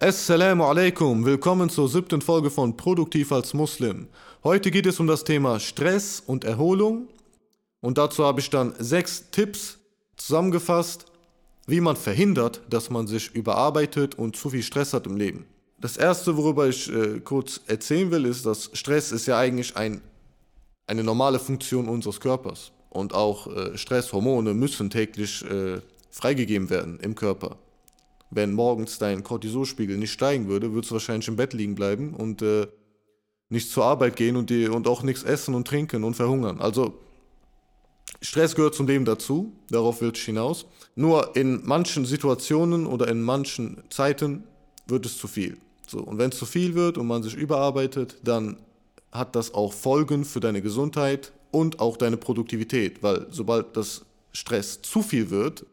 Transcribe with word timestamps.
Assalamu 0.00 0.62
alaikum, 0.62 1.24
willkommen 1.24 1.68
zur 1.70 1.88
siebten 1.88 2.20
Folge 2.20 2.50
von 2.50 2.76
Produktiv 2.76 3.32
als 3.32 3.52
Muslim. 3.52 4.06
Heute 4.44 4.70
geht 4.70 4.86
es 4.86 5.00
um 5.00 5.08
das 5.08 5.24
Thema 5.24 5.58
Stress 5.58 6.22
und 6.24 6.44
Erholung 6.44 7.08
und 7.80 7.98
dazu 7.98 8.24
habe 8.24 8.38
ich 8.38 8.48
dann 8.48 8.74
sechs 8.78 9.28
Tipps 9.32 9.76
zusammengefasst, 10.16 11.06
wie 11.66 11.80
man 11.80 11.96
verhindert, 11.96 12.60
dass 12.70 12.90
man 12.90 13.08
sich 13.08 13.34
überarbeitet 13.34 14.14
und 14.14 14.36
zu 14.36 14.50
viel 14.50 14.62
Stress 14.62 14.92
hat 14.92 15.08
im 15.08 15.16
Leben. 15.16 15.46
Das 15.80 15.96
erste, 15.96 16.36
worüber 16.36 16.68
ich 16.68 16.88
äh, 16.92 17.18
kurz 17.18 17.60
erzählen 17.66 18.12
will, 18.12 18.24
ist, 18.26 18.46
dass 18.46 18.70
Stress 18.74 19.10
ist 19.10 19.26
ja 19.26 19.36
eigentlich 19.36 19.76
ein, 19.76 20.00
eine 20.86 21.02
normale 21.02 21.40
Funktion 21.40 21.88
unseres 21.88 22.20
Körpers 22.20 22.70
und 22.88 23.14
auch 23.14 23.48
äh, 23.48 23.76
Stresshormone 23.76 24.54
müssen 24.54 24.90
täglich 24.90 25.44
äh, 25.44 25.80
freigegeben 26.08 26.70
werden 26.70 27.00
im 27.00 27.16
Körper 27.16 27.56
wenn 28.30 28.52
morgens 28.52 28.98
dein 28.98 29.22
Cortisolspiegel 29.22 29.96
nicht 29.96 30.12
steigen 30.12 30.48
würde, 30.48 30.72
würdest 30.72 30.90
du 30.90 30.94
wahrscheinlich 30.94 31.28
im 31.28 31.36
Bett 31.36 31.52
liegen 31.52 31.74
bleiben 31.74 32.14
und 32.14 32.42
äh, 32.42 32.66
nicht 33.48 33.70
zur 33.70 33.84
Arbeit 33.84 34.16
gehen 34.16 34.36
und, 34.36 34.50
die, 34.50 34.68
und 34.68 34.86
auch 34.86 35.02
nichts 35.02 35.22
essen 35.22 35.54
und 35.54 35.66
trinken 35.66 36.04
und 36.04 36.14
verhungern. 36.14 36.60
Also 36.60 36.94
Stress 38.20 38.54
gehört 38.54 38.74
zum 38.74 38.86
Leben 38.86 39.04
dazu, 39.04 39.52
darauf 39.70 40.00
will 40.00 40.12
ich 40.14 40.22
hinaus. 40.22 40.66
Nur 40.94 41.36
in 41.36 41.64
manchen 41.64 42.04
Situationen 42.04 42.86
oder 42.86 43.08
in 43.08 43.22
manchen 43.22 43.82
Zeiten 43.90 44.44
wird 44.86 45.06
es 45.06 45.16
zu 45.16 45.28
viel. 45.28 45.56
So, 45.86 46.00
und 46.00 46.18
wenn 46.18 46.30
es 46.30 46.38
zu 46.38 46.46
viel 46.46 46.74
wird 46.74 46.98
und 46.98 47.06
man 47.06 47.22
sich 47.22 47.34
überarbeitet, 47.34 48.18
dann 48.22 48.58
hat 49.12 49.36
das 49.36 49.54
auch 49.54 49.72
Folgen 49.72 50.24
für 50.24 50.40
deine 50.40 50.60
Gesundheit 50.60 51.32
und 51.50 51.80
auch 51.80 51.96
deine 51.96 52.18
Produktivität, 52.18 53.02
weil 53.02 53.26
sobald 53.30 53.76
das 53.76 54.04
Stress 54.32 54.82
zu 54.82 55.02
viel 55.02 55.30
wird, 55.30 55.64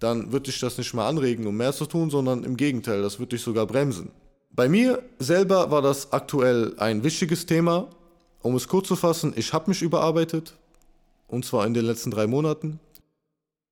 dann 0.00 0.32
wird 0.32 0.46
dich 0.46 0.58
das 0.58 0.78
nicht 0.78 0.92
mehr 0.94 1.04
anregen, 1.04 1.46
um 1.46 1.56
mehr 1.56 1.72
zu 1.72 1.86
tun, 1.86 2.10
sondern 2.10 2.42
im 2.44 2.56
Gegenteil, 2.56 3.02
das 3.02 3.20
wird 3.20 3.32
dich 3.32 3.42
sogar 3.42 3.66
bremsen. 3.66 4.10
Bei 4.50 4.68
mir 4.68 5.02
selber 5.18 5.70
war 5.70 5.82
das 5.82 6.12
aktuell 6.12 6.74
ein 6.78 7.04
wichtiges 7.04 7.46
Thema. 7.46 7.88
Um 8.42 8.56
es 8.56 8.66
kurz 8.66 8.88
zu 8.88 8.96
fassen, 8.96 9.34
ich 9.36 9.52
habe 9.52 9.70
mich 9.70 9.82
überarbeitet, 9.82 10.54
und 11.28 11.44
zwar 11.44 11.66
in 11.66 11.74
den 11.74 11.84
letzten 11.84 12.10
drei 12.10 12.26
Monaten, 12.26 12.80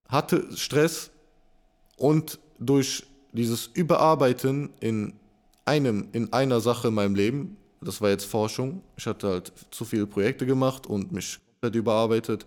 hatte 0.07 0.47
Stress 0.57 1.11
und 1.97 2.39
durch 2.59 3.05
dieses 3.33 3.71
Überarbeiten 3.73 4.71
in 4.81 5.15
einem, 5.65 6.09
in 6.13 6.33
einer 6.35 6.61
Sache 6.61 6.89
in 6.89 6.95
meinem 6.95 7.15
Leben, 7.15 7.57
das 7.81 8.01
war 8.01 8.11
jetzt 8.11 8.25
Forschung, 8.25 8.83
ich 8.97 9.07
hatte 9.07 9.29
halt 9.29 9.53
zu 9.71 9.85
viele 9.85 10.07
Projekte 10.07 10.45
gemacht 10.45 10.87
und 10.87 11.13
mich 11.13 11.39
komplett 11.61 11.77
überarbeitet, 11.77 12.47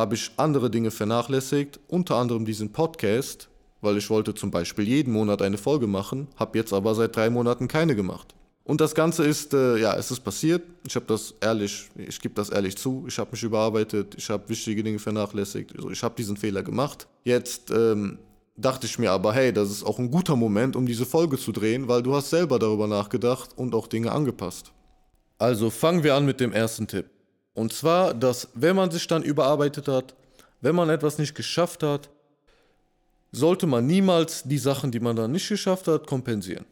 habe 0.00 0.14
ich 0.14 0.30
andere 0.36 0.70
Dinge 0.70 0.90
vernachlässigt, 0.90 1.78
unter 1.88 2.16
anderem 2.16 2.44
diesen 2.44 2.72
Podcast, 2.72 3.48
weil 3.80 3.96
ich 3.98 4.10
wollte 4.10 4.34
zum 4.34 4.50
Beispiel 4.50 4.88
jeden 4.88 5.12
Monat 5.12 5.42
eine 5.42 5.58
Folge 5.58 5.86
machen, 5.86 6.28
habe 6.36 6.58
jetzt 6.58 6.72
aber 6.72 6.94
seit 6.94 7.14
drei 7.14 7.30
Monaten 7.30 7.68
keine 7.68 7.94
gemacht. 7.94 8.34
Und 8.64 8.80
das 8.80 8.94
Ganze 8.94 9.24
ist, 9.24 9.52
äh, 9.52 9.78
ja, 9.78 9.96
es 9.96 10.10
ist 10.10 10.20
passiert. 10.20 10.62
Ich 10.86 10.94
habe 10.94 11.06
das 11.06 11.34
ehrlich, 11.40 11.88
ich 11.96 12.20
gebe 12.20 12.34
das 12.34 12.50
ehrlich 12.50 12.76
zu. 12.76 13.04
Ich 13.08 13.18
habe 13.18 13.32
mich 13.32 13.42
überarbeitet, 13.42 14.14
ich 14.16 14.30
habe 14.30 14.48
wichtige 14.48 14.82
Dinge 14.82 14.98
vernachlässigt. 14.98 15.74
Also 15.74 15.90
ich 15.90 16.02
habe 16.02 16.14
diesen 16.16 16.36
Fehler 16.36 16.62
gemacht. 16.62 17.08
Jetzt 17.24 17.70
ähm, 17.70 18.18
dachte 18.56 18.86
ich 18.86 18.98
mir 18.98 19.10
aber, 19.10 19.32
hey, 19.32 19.52
das 19.52 19.70
ist 19.70 19.82
auch 19.82 19.98
ein 19.98 20.10
guter 20.10 20.36
Moment, 20.36 20.76
um 20.76 20.86
diese 20.86 21.04
Folge 21.04 21.36
zu 21.36 21.52
drehen, 21.52 21.88
weil 21.88 22.02
du 22.02 22.14
hast 22.14 22.30
selber 22.30 22.58
darüber 22.58 22.86
nachgedacht 22.86 23.50
und 23.56 23.74
auch 23.74 23.86
Dinge 23.86 24.12
angepasst. 24.12 24.72
Also 25.38 25.70
fangen 25.70 26.04
wir 26.04 26.14
an 26.14 26.24
mit 26.24 26.38
dem 26.38 26.52
ersten 26.52 26.86
Tipp. 26.86 27.06
Und 27.54 27.72
zwar, 27.72 28.14
dass 28.14 28.48
wenn 28.54 28.76
man 28.76 28.90
sich 28.90 29.06
dann 29.06 29.22
überarbeitet 29.22 29.88
hat, 29.88 30.14
wenn 30.60 30.74
man 30.74 30.90
etwas 30.90 31.18
nicht 31.18 31.34
geschafft 31.34 31.82
hat, 31.82 32.08
sollte 33.32 33.66
man 33.66 33.86
niemals 33.86 34.42
die 34.44 34.58
Sachen, 34.58 34.90
die 34.90 35.00
man 35.00 35.16
dann 35.16 35.32
nicht 35.32 35.48
geschafft 35.48 35.88
hat, 35.88 36.06
kompensieren. 36.06 36.64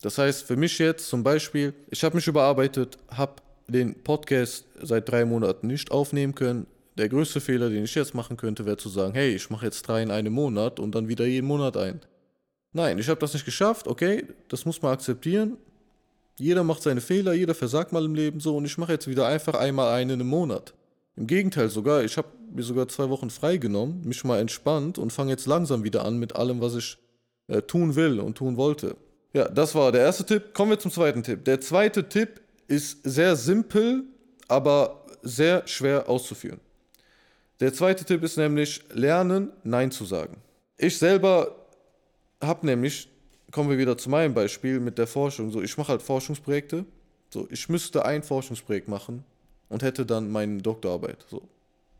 Das 0.00 0.18
heißt, 0.18 0.44
für 0.46 0.56
mich 0.56 0.78
jetzt 0.78 1.08
zum 1.08 1.22
Beispiel, 1.22 1.72
ich 1.90 2.04
habe 2.04 2.16
mich 2.16 2.26
überarbeitet, 2.26 2.98
habe 3.08 3.36
den 3.68 3.94
Podcast 4.02 4.66
seit 4.80 5.08
drei 5.08 5.24
Monaten 5.24 5.66
nicht 5.66 5.90
aufnehmen 5.90 6.34
können. 6.34 6.66
Der 6.96 7.08
größte 7.08 7.40
Fehler, 7.40 7.70
den 7.70 7.84
ich 7.84 7.94
jetzt 7.94 8.14
machen 8.14 8.36
könnte, 8.36 8.66
wäre 8.66 8.76
zu 8.76 8.88
sagen, 8.88 9.14
hey, 9.14 9.34
ich 9.34 9.50
mache 9.50 9.66
jetzt 9.66 9.82
drei 9.82 10.02
in 10.02 10.10
einem 10.10 10.32
Monat 10.32 10.78
und 10.78 10.94
dann 10.94 11.08
wieder 11.08 11.24
jeden 11.26 11.46
Monat 11.46 11.76
ein. 11.76 12.00
Nein, 12.72 12.98
ich 12.98 13.08
habe 13.08 13.20
das 13.20 13.32
nicht 13.32 13.44
geschafft, 13.44 13.86
okay, 13.86 14.26
das 14.48 14.64
muss 14.64 14.82
man 14.82 14.92
akzeptieren. 14.92 15.56
Jeder 16.36 16.64
macht 16.64 16.82
seine 16.82 17.00
Fehler, 17.00 17.32
jeder 17.32 17.54
versagt 17.54 17.92
mal 17.92 18.04
im 18.04 18.14
Leben 18.14 18.40
so 18.40 18.56
und 18.56 18.64
ich 18.64 18.76
mache 18.78 18.92
jetzt 18.92 19.06
wieder 19.06 19.26
einfach 19.26 19.54
einmal 19.54 19.94
einen 19.94 20.20
im 20.20 20.26
Monat. 20.26 20.74
Im 21.16 21.26
Gegenteil 21.26 21.68
sogar, 21.68 22.02
ich 22.02 22.16
habe 22.16 22.28
mir 22.52 22.62
sogar 22.62 22.88
zwei 22.88 23.08
Wochen 23.08 23.30
freigenommen, 23.30 24.02
mich 24.04 24.24
mal 24.24 24.40
entspannt 24.40 24.98
und 24.98 25.12
fange 25.12 25.30
jetzt 25.30 25.46
langsam 25.46 25.84
wieder 25.84 26.04
an 26.04 26.18
mit 26.18 26.34
allem, 26.34 26.60
was 26.60 26.74
ich 26.74 26.98
äh, 27.46 27.62
tun 27.62 27.94
will 27.94 28.18
und 28.18 28.36
tun 28.36 28.56
wollte. 28.56 28.96
Ja, 29.32 29.48
das 29.48 29.74
war 29.74 29.92
der 29.92 30.02
erste 30.02 30.24
Tipp. 30.24 30.54
Kommen 30.54 30.70
wir 30.70 30.78
zum 30.78 30.90
zweiten 30.90 31.22
Tipp. 31.22 31.44
Der 31.44 31.60
zweite 31.60 32.08
Tipp 32.08 32.40
ist 32.66 32.98
sehr 33.04 33.36
simpel, 33.36 34.04
aber 34.48 35.04
sehr 35.22 35.66
schwer 35.66 36.08
auszuführen. 36.08 36.60
Der 37.60 37.72
zweite 37.72 38.04
Tipp 38.04 38.22
ist 38.22 38.36
nämlich 38.36 38.84
lernen, 38.92 39.50
Nein 39.62 39.90
zu 39.90 40.04
sagen. 40.04 40.38
Ich 40.76 40.98
selber 40.98 41.54
habe 42.40 42.66
nämlich 42.66 43.08
kommen 43.54 43.70
wir 43.70 43.78
wieder 43.78 43.96
zu 43.96 44.10
meinem 44.10 44.34
Beispiel 44.34 44.80
mit 44.80 44.98
der 44.98 45.06
Forschung. 45.06 45.52
So, 45.52 45.62
ich 45.62 45.78
mache 45.78 45.92
halt 45.92 46.02
Forschungsprojekte. 46.02 46.84
So, 47.30 47.46
ich 47.52 47.68
müsste 47.68 48.04
ein 48.04 48.24
Forschungsprojekt 48.24 48.88
machen 48.88 49.22
und 49.68 49.84
hätte 49.84 50.04
dann 50.04 50.28
meine 50.32 50.60
Doktorarbeit. 50.60 51.24
So. 51.30 51.40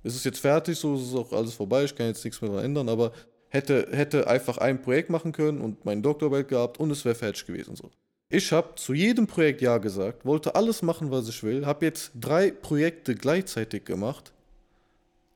Es 0.03 0.17
ist 0.17 0.25
jetzt 0.25 0.41
fertig, 0.41 0.77
so 0.77 0.97
ist 0.97 1.15
auch 1.15 1.33
alles 1.33 1.55
vorbei, 1.55 1.85
ich 1.85 1.95
kann 1.95 2.07
jetzt 2.07 2.25
nichts 2.25 2.43
mehr 2.43 2.51
daran 2.51 2.65
ändern, 2.65 2.89
aber 2.89 3.13
hätte, 3.51 3.87
hätte 3.93 4.27
einfach 4.27 4.59
ein 4.59 4.83
Projekt 4.83 5.11
machen 5.11 5.31
können 5.31 5.61
und 5.61 5.85
meine 5.85 6.03
Doktorarbeit 6.03 6.49
gehabt 6.49 6.81
und 6.81 6.91
es 6.91 7.05
wäre 7.05 7.15
fertig 7.15 7.47
gewesen. 7.47 7.77
So. 7.77 7.89
Ich 8.31 8.51
habe 8.51 8.75
zu 8.75 8.93
jedem 8.93 9.29
Projekt 9.29 9.63
Ja 9.63 9.79
gesagt, 9.79 10.25
wollte 10.25 10.57
alles 10.57 10.83
machen, 10.83 11.13
was 11.13 11.29
ich 11.29 11.41
will, 11.45 11.67
habe 11.67 11.87
jetzt 11.87 12.11
drei 12.21 12.51
Projekte 12.51 13.15
gleichzeitig 13.15 13.85
gemacht 13.85 14.33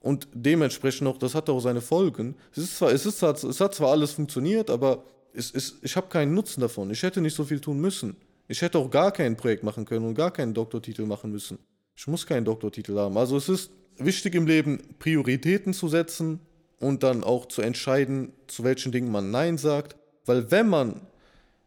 und 0.01 0.27
dementsprechend 0.33 1.03
noch, 1.03 1.17
das 1.17 1.37
hat 1.37 1.49
auch 1.49 1.61
seine 1.61 1.81
Folgen. 1.81 2.35
Es, 2.51 2.59
ist 2.59 2.79
zwar, 2.79 2.91
es, 2.91 3.07
ist 3.07 3.23
es 3.23 3.61
hat 3.61 3.75
zwar 3.77 3.93
alles 3.93 4.11
funktioniert, 4.11 4.69
aber 4.69 5.05
es, 5.35 5.53
es, 5.55 5.79
ich 5.83 5.97
habe 5.97 6.09
keinen 6.09 6.35
Nutzen 6.35 6.61
davon. 6.61 6.91
Ich 6.91 7.03
hätte 7.03 7.21
nicht 7.21 7.35
so 7.35 7.45
viel 7.45 7.61
tun 7.61 7.81
müssen. 7.81 8.17
Ich 8.49 8.63
hätte 8.63 8.79
auch 8.79 8.91
gar 8.91 9.13
kein 9.13 9.37
Projekt 9.37 9.63
machen 9.63 9.85
können 9.85 10.07
und 10.07 10.15
gar 10.15 10.31
keinen 10.31 10.55
Doktortitel 10.55 11.05
machen 11.05 11.31
müssen. 11.31 11.59
Ich 11.97 12.07
muss 12.07 12.27
keinen 12.27 12.45
Doktortitel 12.45 12.97
haben. 12.97 13.17
Also 13.19 13.37
es 13.37 13.49
ist 13.49 13.71
wichtig 13.99 14.35
im 14.35 14.47
Leben, 14.47 14.81
Prioritäten 14.99 15.75
zu 15.75 15.89
setzen 15.89 16.41
und 16.81 17.03
dann 17.03 17.25
auch 17.25 17.47
zu 17.47 17.63
entscheiden, 17.63 18.33
zu 18.47 18.65
welchen 18.65 18.93
Dingen 18.93 19.11
man 19.11 19.31
Nein 19.31 19.59
sagt. 19.59 19.97
Weil 20.25 20.51
wenn 20.51 20.69
man 20.69 21.01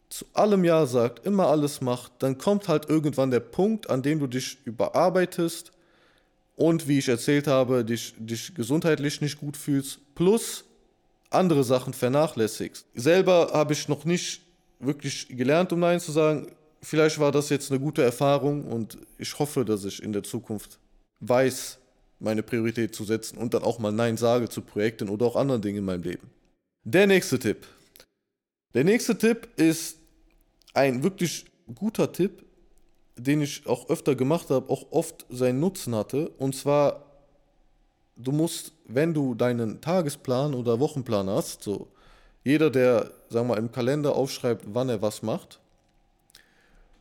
zu 0.09 0.25
allem 0.33 0.63
Ja 0.63 0.85
sagt, 0.85 1.25
immer 1.25 1.47
alles 1.47 1.81
macht, 1.81 2.11
dann 2.19 2.37
kommt 2.37 2.67
halt 2.67 2.89
irgendwann 2.89 3.31
der 3.31 3.39
Punkt, 3.39 3.89
an 3.89 4.01
dem 4.01 4.19
du 4.19 4.27
dich 4.27 4.57
überarbeitest 4.65 5.71
und, 6.55 6.87
wie 6.87 6.99
ich 6.99 7.07
erzählt 7.07 7.47
habe, 7.47 7.85
dich, 7.85 8.13
dich 8.17 8.53
gesundheitlich 8.53 9.21
nicht 9.21 9.39
gut 9.39 9.55
fühlst. 9.55 9.99
Plus, 10.15 10.65
andere 11.31 11.63
Sachen 11.63 11.93
vernachlässigst. 11.93 12.85
Selber 12.93 13.51
habe 13.53 13.73
ich 13.73 13.87
noch 13.87 14.05
nicht 14.05 14.41
wirklich 14.79 15.27
gelernt, 15.29 15.73
um 15.73 15.79
Nein 15.79 15.99
zu 15.99 16.11
sagen. 16.11 16.47
Vielleicht 16.81 17.19
war 17.19 17.31
das 17.31 17.49
jetzt 17.49 17.71
eine 17.71 17.79
gute 17.79 18.03
Erfahrung 18.03 18.65
und 18.65 18.97
ich 19.17 19.37
hoffe, 19.39 19.65
dass 19.65 19.85
ich 19.85 20.01
in 20.01 20.13
der 20.13 20.23
Zukunft 20.23 20.79
weiß, 21.19 21.79
meine 22.19 22.43
Priorität 22.43 22.93
zu 22.93 23.03
setzen 23.03 23.37
und 23.37 23.53
dann 23.53 23.63
auch 23.63 23.79
mal 23.79 23.91
Nein 23.91 24.17
sage 24.17 24.49
zu 24.49 24.61
Projekten 24.61 25.09
oder 25.09 25.25
auch 25.25 25.35
anderen 25.35 25.61
Dingen 25.61 25.79
in 25.79 25.85
meinem 25.85 26.03
Leben. 26.03 26.29
Der 26.83 27.07
nächste 27.07 27.39
Tipp. 27.39 27.67
Der 28.73 28.83
nächste 28.83 29.17
Tipp 29.17 29.47
ist 29.55 29.97
ein 30.73 31.03
wirklich 31.03 31.45
guter 31.75 32.11
Tipp, 32.11 32.43
den 33.15 33.41
ich 33.41 33.67
auch 33.67 33.89
öfter 33.89 34.15
gemacht 34.15 34.49
habe, 34.49 34.69
auch 34.69 34.91
oft 34.91 35.25
seinen 35.29 35.59
Nutzen 35.59 35.95
hatte. 35.95 36.29
Und 36.29 36.55
zwar 36.55 37.05
du 38.15 38.31
musst, 38.31 38.73
wenn 38.93 39.13
du 39.13 39.35
deinen 39.35 39.81
Tagesplan 39.81 40.53
oder 40.53 40.79
Wochenplan 40.79 41.29
hast, 41.29 41.63
so 41.63 41.87
jeder, 42.43 42.69
der, 42.69 43.11
wir 43.29 43.43
mal, 43.43 43.57
im 43.57 43.71
Kalender 43.71 44.15
aufschreibt, 44.15 44.65
wann 44.67 44.89
er 44.89 45.01
was 45.01 45.21
macht, 45.21 45.59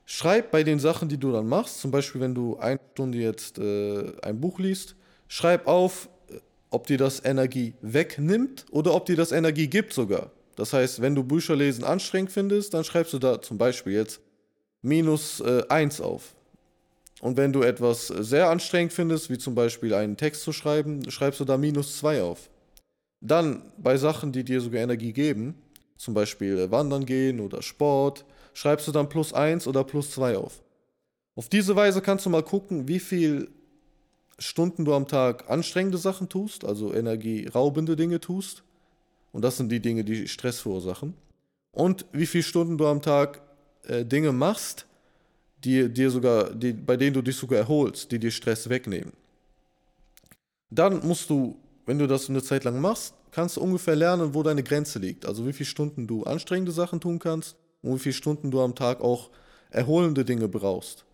schreib 0.04 0.50
bei 0.50 0.62
den 0.62 0.78
Sachen, 0.78 1.08
die 1.08 1.18
du 1.18 1.32
dann 1.32 1.46
machst, 1.46 1.80
zum 1.80 1.90
Beispiel, 1.90 2.20
wenn 2.20 2.34
du 2.34 2.58
eine 2.58 2.80
Stunde 2.92 3.18
jetzt 3.18 3.58
äh, 3.58 4.12
ein 4.22 4.40
Buch 4.40 4.58
liest, 4.58 4.96
schreib 5.28 5.66
auf, 5.66 6.08
ob 6.70 6.86
dir 6.86 6.98
das 6.98 7.24
Energie 7.24 7.74
wegnimmt 7.80 8.66
oder 8.70 8.94
ob 8.94 9.06
dir 9.06 9.16
das 9.16 9.32
Energie 9.32 9.66
gibt 9.66 9.92
sogar. 9.92 10.30
Das 10.56 10.72
heißt, 10.72 11.00
wenn 11.00 11.14
du 11.14 11.24
Bücher 11.24 11.56
lesen 11.56 11.84
anstrengend 11.84 12.32
findest, 12.32 12.74
dann 12.74 12.84
schreibst 12.84 13.12
du 13.12 13.18
da 13.18 13.40
zum 13.40 13.58
Beispiel 13.58 13.94
jetzt 13.94 14.20
minus 14.82 15.40
äh, 15.40 15.62
1 15.68 16.00
auf. 16.00 16.34
Und 17.20 17.36
wenn 17.36 17.52
du 17.52 17.62
etwas 17.62 18.06
sehr 18.06 18.48
anstrengend 18.48 18.92
findest, 18.92 19.30
wie 19.30 19.38
zum 19.38 19.54
Beispiel 19.54 19.94
einen 19.94 20.16
Text 20.16 20.42
zu 20.42 20.52
schreiben, 20.52 21.10
schreibst 21.10 21.40
du 21.40 21.44
da 21.44 21.56
minus 21.56 21.98
2 21.98 22.22
auf. 22.22 22.48
Dann 23.20 23.62
bei 23.76 23.98
Sachen, 23.98 24.32
die 24.32 24.44
dir 24.44 24.60
sogar 24.60 24.80
Energie 24.80 25.12
geben, 25.12 25.54
zum 25.96 26.14
Beispiel 26.14 26.70
Wandern 26.70 27.04
gehen 27.04 27.40
oder 27.40 27.60
Sport, 27.60 28.24
schreibst 28.54 28.88
du 28.88 28.92
dann 28.92 29.10
plus 29.10 29.34
1 29.34 29.66
oder 29.66 29.84
plus 29.84 30.10
2 30.12 30.38
auf. 30.38 30.62
Auf 31.36 31.48
diese 31.48 31.76
Weise 31.76 32.00
kannst 32.00 32.24
du 32.24 32.30
mal 32.30 32.42
gucken, 32.42 32.88
wie 32.88 32.98
viel 32.98 33.50
Stunden 34.38 34.86
du 34.86 34.94
am 34.94 35.06
Tag 35.06 35.50
anstrengende 35.50 35.98
Sachen 35.98 36.30
tust, 36.30 36.64
also 36.64 36.94
energieraubende 36.94 37.96
Dinge 37.96 38.20
tust. 38.20 38.62
Und 39.32 39.42
das 39.42 39.58
sind 39.58 39.70
die 39.70 39.80
Dinge, 39.80 40.02
die 40.02 40.26
Stress 40.26 40.60
verursachen. 40.60 41.14
Und 41.72 42.06
wie 42.12 42.26
viele 42.26 42.42
Stunden 42.42 42.78
du 42.78 42.86
am 42.86 43.02
Tag 43.02 43.42
äh, 43.84 44.04
Dinge 44.04 44.32
machst, 44.32 44.86
die 45.64 45.88
dir 45.88 46.10
sogar, 46.10 46.54
die, 46.54 46.72
bei 46.72 46.96
denen 46.96 47.14
du 47.14 47.22
dich 47.22 47.36
sogar 47.36 47.58
erholst, 47.58 48.10
die 48.10 48.18
dir 48.18 48.30
Stress 48.30 48.68
wegnehmen. 48.68 49.12
Dann 50.70 51.06
musst 51.06 51.28
du, 51.28 51.56
wenn 51.86 51.98
du 51.98 52.06
das 52.06 52.28
eine 52.28 52.42
Zeit 52.42 52.64
lang 52.64 52.80
machst, 52.80 53.14
kannst 53.32 53.56
du 53.56 53.60
ungefähr 53.60 53.96
lernen, 53.96 54.34
wo 54.34 54.42
deine 54.42 54.62
Grenze 54.62 54.98
liegt. 54.98 55.26
Also 55.26 55.46
wie 55.46 55.52
viele 55.52 55.66
Stunden 55.66 56.06
du 56.06 56.24
anstrengende 56.24 56.72
Sachen 56.72 57.00
tun 57.00 57.18
kannst 57.18 57.56
und 57.82 57.94
wie 57.94 57.98
viele 57.98 58.12
Stunden 58.14 58.50
du 58.50 58.60
am 58.60 58.74
Tag 58.74 59.00
auch 59.00 59.30
erholende 59.70 60.24
Dinge 60.24 60.48
brauchst. 60.48 61.04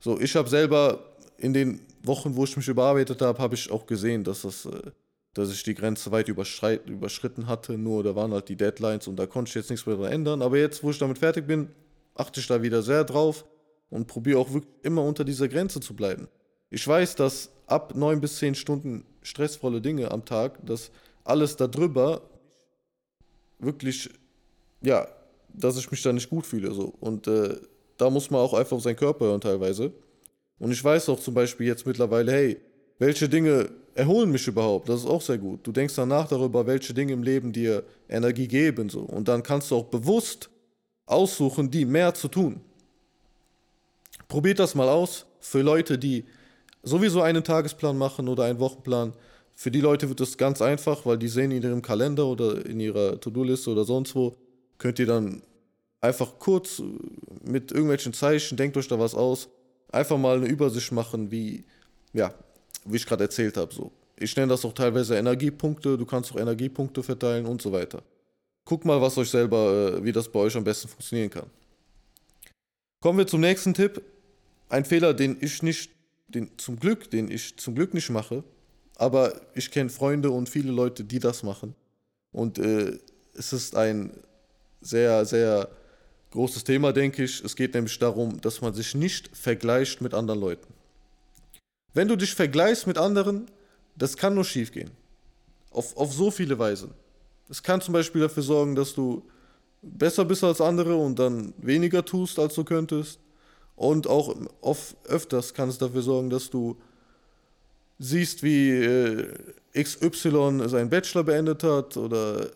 So, 0.00 0.20
ich 0.20 0.36
habe 0.36 0.48
selber 0.48 1.16
in 1.38 1.52
den 1.52 1.80
Wochen, 2.02 2.36
wo 2.36 2.44
ich 2.44 2.56
mich 2.56 2.68
überarbeitet 2.68 3.22
habe, 3.22 3.38
habe 3.38 3.54
ich 3.54 3.70
auch 3.70 3.86
gesehen, 3.86 4.24
dass 4.24 4.42
das, 4.42 4.66
äh, 4.66 4.90
dass 5.34 5.52
ich 5.52 5.62
die 5.62 5.74
Grenze 5.74 6.10
weit 6.10 6.28
überschritten 6.28 7.46
hatte. 7.46 7.76
Nur 7.78 8.02
da 8.02 8.14
waren 8.14 8.32
halt 8.32 8.48
die 8.48 8.56
Deadlines 8.56 9.08
und 9.08 9.16
da 9.16 9.26
konnte 9.26 9.48
ich 9.48 9.54
jetzt 9.54 9.70
nichts 9.70 9.86
mehr 9.86 9.96
dran 9.96 10.12
ändern. 10.12 10.42
Aber 10.42 10.58
jetzt, 10.58 10.82
wo 10.82 10.90
ich 10.90 10.98
damit 10.98 11.18
fertig 11.18 11.46
bin, 11.46 11.68
achte 12.14 12.40
ich 12.40 12.46
da 12.46 12.62
wieder 12.62 12.82
sehr 12.82 13.04
drauf 13.04 13.44
und 13.90 14.06
probiere 14.06 14.38
auch 14.38 14.52
wirklich 14.52 14.72
immer 14.82 15.02
unter 15.02 15.24
dieser 15.24 15.48
Grenze 15.48 15.80
zu 15.80 15.94
bleiben. 15.94 16.28
Ich 16.70 16.86
weiß, 16.86 17.14
dass 17.16 17.50
ab 17.66 17.94
neun 17.94 18.20
bis 18.20 18.38
zehn 18.38 18.54
Stunden 18.54 19.04
stressvolle 19.22 19.80
Dinge 19.80 20.10
am 20.10 20.24
Tag, 20.24 20.64
dass 20.64 20.90
alles 21.24 21.56
darüber 21.56 22.22
wirklich, 23.58 24.10
ja, 24.82 25.06
dass 25.52 25.76
ich 25.78 25.90
mich 25.90 26.02
da 26.02 26.12
nicht 26.12 26.30
gut 26.30 26.46
fühle. 26.46 26.72
So. 26.72 26.94
Und 27.00 27.26
äh, 27.26 27.56
da 27.96 28.10
muss 28.10 28.30
man 28.30 28.40
auch 28.40 28.54
einfach 28.54 28.76
auf 28.76 28.82
seinen 28.82 28.96
Körper 28.96 29.26
hören 29.26 29.40
teilweise. 29.40 29.92
Und 30.58 30.72
ich 30.72 30.82
weiß 30.82 31.08
auch 31.08 31.20
zum 31.20 31.34
Beispiel 31.34 31.66
jetzt 31.66 31.86
mittlerweile, 31.86 32.32
hey, 32.32 32.60
welche 32.98 33.28
Dinge 33.28 33.70
erholen 33.94 34.30
mich 34.30 34.46
überhaupt? 34.46 34.88
Das 34.88 35.00
ist 35.00 35.06
auch 35.06 35.22
sehr 35.22 35.38
gut. 35.38 35.66
Du 35.66 35.72
denkst 35.72 35.94
danach 35.94 36.28
darüber, 36.28 36.66
welche 36.66 36.94
Dinge 36.94 37.12
im 37.12 37.22
Leben 37.22 37.52
dir 37.52 37.84
Energie 38.08 38.48
geben. 38.48 38.88
So. 38.88 39.00
Und 39.00 39.28
dann 39.28 39.42
kannst 39.42 39.70
du 39.70 39.76
auch 39.76 39.86
bewusst 39.86 40.50
aussuchen, 41.06 41.70
die 41.70 41.84
mehr 41.84 42.14
zu 42.14 42.28
tun. 42.28 42.60
Probiert 44.28 44.58
das 44.58 44.74
mal 44.74 44.88
aus 44.88 45.26
für 45.40 45.62
Leute, 45.62 45.98
die 45.98 46.24
sowieso 46.82 47.22
einen 47.22 47.42
Tagesplan 47.42 47.96
machen 47.96 48.28
oder 48.28 48.44
einen 48.44 48.58
Wochenplan. 48.58 49.14
Für 49.54 49.70
die 49.70 49.80
Leute 49.80 50.08
wird 50.08 50.20
das 50.20 50.36
ganz 50.36 50.62
einfach, 50.62 51.06
weil 51.06 51.18
die 51.18 51.28
sehen 51.28 51.50
in 51.50 51.62
ihrem 51.62 51.82
Kalender 51.82 52.26
oder 52.26 52.64
in 52.64 52.78
ihrer 52.78 53.20
To-Do-Liste 53.20 53.70
oder 53.70 53.84
sonst 53.84 54.14
wo, 54.14 54.36
könnt 54.76 54.98
ihr 54.98 55.06
dann 55.06 55.42
einfach 56.00 56.38
kurz 56.38 56.82
mit 57.42 57.72
irgendwelchen 57.72 58.12
Zeichen, 58.12 58.56
denkt 58.56 58.76
euch 58.76 58.86
da 58.86 58.98
was 58.98 59.14
aus, 59.14 59.48
einfach 59.90 60.18
mal 60.18 60.36
eine 60.36 60.46
Übersicht 60.46 60.92
machen, 60.92 61.30
wie, 61.30 61.64
ja, 62.12 62.32
wie 62.84 62.96
ich 62.96 63.06
gerade 63.06 63.24
erzählt 63.24 63.56
habe. 63.56 63.74
So. 63.74 63.90
Ich 64.16 64.36
nenne 64.36 64.48
das 64.48 64.64
auch 64.64 64.72
teilweise 64.72 65.16
Energiepunkte, 65.16 65.96
du 65.96 66.06
kannst 66.06 66.32
auch 66.32 66.36
Energiepunkte 66.36 67.02
verteilen 67.02 67.46
und 67.46 67.62
so 67.62 67.72
weiter. 67.72 68.02
Guck 68.64 68.84
mal, 68.84 69.00
was 69.00 69.16
euch 69.16 69.30
selber, 69.30 69.96
äh, 69.96 70.04
wie 70.04 70.12
das 70.12 70.28
bei 70.28 70.40
euch 70.40 70.54
am 70.56 70.64
besten 70.64 70.88
funktionieren 70.88 71.30
kann. 71.30 71.46
Kommen 73.00 73.18
wir 73.18 73.26
zum 73.26 73.40
nächsten 73.40 73.74
Tipp. 73.74 74.02
Ein 74.68 74.84
Fehler, 74.84 75.14
den 75.14 75.36
ich 75.40 75.62
nicht, 75.62 75.90
den 76.28 76.50
zum 76.58 76.78
Glück, 76.78 77.10
den 77.10 77.30
ich 77.30 77.56
zum 77.56 77.74
Glück 77.74 77.94
nicht 77.94 78.10
mache, 78.10 78.44
aber 78.96 79.40
ich 79.54 79.70
kenne 79.70 79.90
Freunde 79.90 80.30
und 80.30 80.48
viele 80.48 80.72
Leute, 80.72 81.04
die 81.04 81.20
das 81.20 81.42
machen. 81.42 81.74
Und 82.32 82.58
äh, 82.58 82.98
es 83.34 83.52
ist 83.52 83.76
ein 83.76 84.12
sehr, 84.80 85.24
sehr 85.24 85.68
großes 86.30 86.64
Thema, 86.64 86.92
denke 86.92 87.24
ich. 87.24 87.42
Es 87.42 87.56
geht 87.56 87.74
nämlich 87.74 87.98
darum, 87.98 88.40
dass 88.40 88.60
man 88.60 88.74
sich 88.74 88.94
nicht 88.94 89.30
vergleicht 89.34 90.00
mit 90.00 90.14
anderen 90.14 90.40
Leuten. 90.40 90.74
Wenn 91.94 92.08
du 92.08 92.16
dich 92.16 92.34
vergleichst 92.34 92.86
mit 92.86 92.98
anderen, 92.98 93.46
das 93.96 94.16
kann 94.16 94.34
nur 94.34 94.44
schief 94.44 94.72
gehen. 94.72 94.90
Auf, 95.70 95.96
auf 95.96 96.12
so 96.12 96.30
viele 96.30 96.58
Weisen. 96.58 96.90
Es 97.48 97.62
kann 97.62 97.80
zum 97.80 97.94
Beispiel 97.94 98.20
dafür 98.20 98.42
sorgen, 98.42 98.74
dass 98.74 98.92
du 98.94 99.22
besser 99.80 100.24
bist 100.24 100.44
als 100.44 100.60
andere 100.60 100.96
und 100.96 101.18
dann 101.18 101.54
weniger 101.58 102.04
tust, 102.04 102.38
als 102.38 102.54
du 102.54 102.64
könntest. 102.64 103.18
Und 103.78 104.08
auch 104.08 104.34
oft, 104.60 104.96
öfters 105.06 105.54
kann 105.54 105.68
es 105.68 105.78
dafür 105.78 106.02
sorgen, 106.02 106.30
dass 106.30 106.50
du 106.50 106.76
siehst, 108.00 108.42
wie 108.42 108.70
äh, 108.70 109.32
XY 109.72 110.68
seinen 110.68 110.90
Bachelor 110.90 111.22
beendet 111.22 111.62
hat 111.62 111.96
oder 111.96 112.48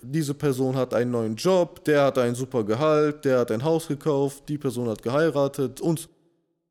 diese 0.00 0.32
Person 0.32 0.74
hat 0.74 0.94
einen 0.94 1.10
neuen 1.10 1.36
Job, 1.36 1.84
der 1.84 2.04
hat 2.04 2.16
ein 2.16 2.34
super 2.34 2.64
Gehalt, 2.64 3.26
der 3.26 3.40
hat 3.40 3.50
ein 3.50 3.62
Haus 3.62 3.86
gekauft, 3.86 4.44
die 4.48 4.56
Person 4.56 4.88
hat 4.88 5.02
geheiratet 5.02 5.82
und 5.82 6.08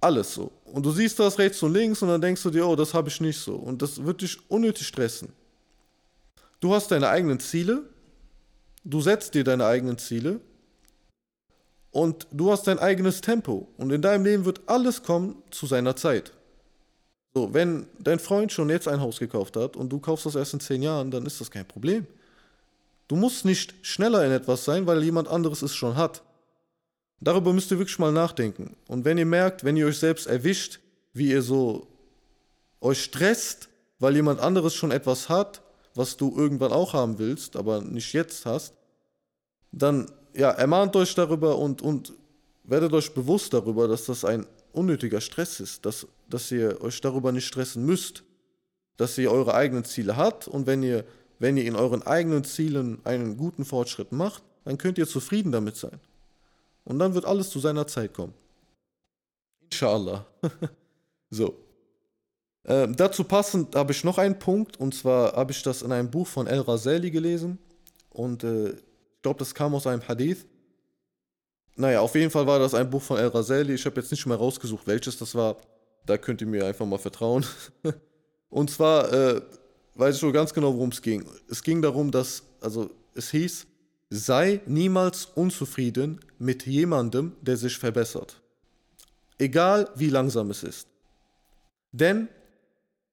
alles 0.01 0.33
so. 0.33 0.51
Und 0.63 0.83
du 0.83 0.89
siehst 0.89 1.19
das 1.19 1.37
rechts 1.37 1.61
und 1.61 1.73
links 1.73 2.01
und 2.01 2.07
dann 2.07 2.21
denkst 2.21 2.41
du 2.41 2.49
dir, 2.49 2.67
oh, 2.67 2.75
das 2.75 2.91
habe 2.91 3.09
ich 3.09 3.21
nicht 3.21 3.37
so. 3.37 3.53
Und 3.53 3.83
das 3.83 4.03
wird 4.03 4.19
dich 4.19 4.39
unnötig 4.49 4.87
stressen. 4.87 5.29
Du 6.59 6.73
hast 6.73 6.89
deine 6.89 7.09
eigenen 7.09 7.39
Ziele, 7.39 7.83
du 8.83 8.99
setzt 8.99 9.35
dir 9.35 9.43
deine 9.43 9.67
eigenen 9.67 9.99
Ziele 9.99 10.39
und 11.95 12.27
du 12.29 12.51
hast 12.51 12.67
dein 12.67 12.77
eigenes 12.77 13.21
Tempo. 13.21 13.69
Und 13.77 13.89
in 13.89 14.01
deinem 14.01 14.25
Leben 14.25 14.43
wird 14.43 14.59
alles 14.65 15.01
kommen 15.01 15.41
zu 15.49 15.65
seiner 15.65 15.95
Zeit. 15.95 16.33
So, 17.33 17.53
wenn 17.53 17.87
dein 17.99 18.19
Freund 18.19 18.51
schon 18.51 18.69
jetzt 18.69 18.89
ein 18.89 18.99
Haus 18.99 19.17
gekauft 19.17 19.55
hat 19.55 19.77
und 19.77 19.93
du 19.93 19.99
kaufst 19.99 20.25
das 20.25 20.35
erst 20.35 20.55
in 20.55 20.59
zehn 20.59 20.83
Jahren, 20.83 21.09
dann 21.09 21.25
ist 21.25 21.39
das 21.39 21.49
kein 21.49 21.65
Problem. 21.65 22.05
Du 23.07 23.15
musst 23.15 23.45
nicht 23.45 23.75
schneller 23.81 24.25
in 24.25 24.33
etwas 24.33 24.65
sein, 24.65 24.85
weil 24.87 25.05
jemand 25.05 25.29
anderes 25.29 25.61
es 25.61 25.73
schon 25.73 25.95
hat. 25.95 26.21
Darüber 27.21 27.53
müsst 27.53 27.71
ihr 27.71 27.79
wirklich 27.79 27.97
mal 27.97 28.11
nachdenken. 28.11 28.75
Und 28.89 29.05
wenn 29.05 29.17
ihr 29.17 29.25
merkt, 29.25 29.63
wenn 29.63 29.77
ihr 29.77 29.87
euch 29.87 29.99
selbst 29.99 30.27
erwischt, 30.27 30.81
wie 31.13 31.29
ihr 31.29 31.41
so 31.41 31.87
euch 32.81 33.01
stresst, 33.01 33.69
weil 33.99 34.17
jemand 34.17 34.41
anderes 34.41 34.73
schon 34.73 34.91
etwas 34.91 35.29
hat, 35.29 35.61
was 35.93 36.17
du 36.17 36.35
irgendwann 36.35 36.73
auch 36.73 36.91
haben 36.91 37.19
willst, 37.19 37.55
aber 37.55 37.79
nicht 37.79 38.11
jetzt 38.11 38.45
hast, 38.45 38.73
dann 39.71 40.11
ja, 40.35 40.51
ermahnt 40.51 40.95
euch 40.95 41.15
darüber 41.15 41.57
und, 41.57 41.81
und 41.81 42.13
werdet 42.63 42.93
euch 42.93 43.13
bewusst 43.13 43.53
darüber, 43.53 43.87
dass 43.87 44.05
das 44.05 44.25
ein 44.25 44.45
unnötiger 44.73 45.21
Stress 45.21 45.59
ist, 45.59 45.85
dass, 45.85 46.07
dass 46.29 46.51
ihr 46.51 46.81
euch 46.81 46.99
darüber 47.01 47.31
nicht 47.31 47.45
stressen 47.45 47.85
müsst, 47.85 48.23
dass 48.97 49.17
ihr 49.17 49.31
eure 49.31 49.53
eigenen 49.53 49.85
Ziele 49.85 50.17
habt 50.17 50.47
und 50.47 50.67
wenn 50.67 50.83
ihr 50.83 51.05
wenn 51.39 51.57
ihr 51.57 51.65
in 51.65 51.75
euren 51.75 52.03
eigenen 52.03 52.43
Zielen 52.43 52.99
einen 53.03 53.37
guten 53.37 53.65
Fortschritt 53.65 54.11
macht, 54.11 54.43
dann 54.63 54.77
könnt 54.77 54.97
ihr 54.97 55.07
zufrieden 55.07 55.51
damit 55.51 55.75
sein. 55.75 55.99
Und 56.83 56.99
dann 56.99 57.13
wird 57.13 57.25
alles 57.25 57.49
zu 57.49 57.59
seiner 57.59 57.87
Zeit 57.87 58.13
kommen. 58.13 58.33
Inshallah. 59.63 60.25
so. 61.29 61.55
Ähm, 62.63 62.95
dazu 62.95 63.23
passend 63.23 63.75
habe 63.75 63.91
ich 63.91 64.03
noch 64.03 64.17
einen 64.17 64.39
Punkt, 64.39 64.79
und 64.79 64.95
zwar 64.95 65.33
habe 65.33 65.51
ich 65.51 65.61
das 65.61 65.81
in 65.81 65.91
einem 65.91 66.09
Buch 66.09 66.27
von 66.27 66.47
El 66.47 66.61
Razali 66.61 67.11
gelesen. 67.11 67.59
Und 68.09 68.43
äh, 68.43 68.75
glaube, 69.25 69.39
das 69.39 69.55
kam 69.55 69.73
aus 69.73 69.87
einem 69.87 70.07
Hadith. 70.07 70.45
Naja, 71.75 72.01
auf 72.01 72.13
jeden 72.13 72.29
Fall 72.29 72.45
war 72.45 72.59
das 72.59 72.75
ein 72.75 72.87
Buch 72.87 73.01
von 73.01 73.17
El 73.17 73.29
Razali. 73.29 73.73
Ich 73.73 73.83
habe 73.87 73.99
jetzt 73.99 74.11
nicht 74.11 74.23
mehr 74.27 74.37
rausgesucht, 74.37 74.85
welches 74.85 75.17
das 75.17 75.33
war. 75.33 75.57
Da 76.05 76.19
könnt 76.19 76.41
ihr 76.41 76.47
mir 76.47 76.63
einfach 76.63 76.85
mal 76.85 76.99
vertrauen. 76.99 77.43
und 78.49 78.69
zwar 78.69 79.11
äh, 79.11 79.41
weiß 79.95 80.13
ich 80.13 80.21
schon 80.21 80.31
ganz 80.31 80.53
genau, 80.53 80.71
worum 80.75 80.89
es 80.89 81.01
ging. 81.01 81.25
Es 81.49 81.63
ging 81.63 81.81
darum, 81.81 82.11
dass, 82.11 82.43
also 82.61 82.91
es 83.15 83.31
hieß, 83.31 83.65
sei 84.11 84.61
niemals 84.67 85.25
unzufrieden 85.33 86.19
mit 86.37 86.67
jemandem, 86.67 87.35
der 87.41 87.57
sich 87.57 87.79
verbessert. 87.79 88.39
Egal 89.39 89.89
wie 89.95 90.09
langsam 90.09 90.51
es 90.51 90.61
ist. 90.61 90.87
Denn 91.91 92.27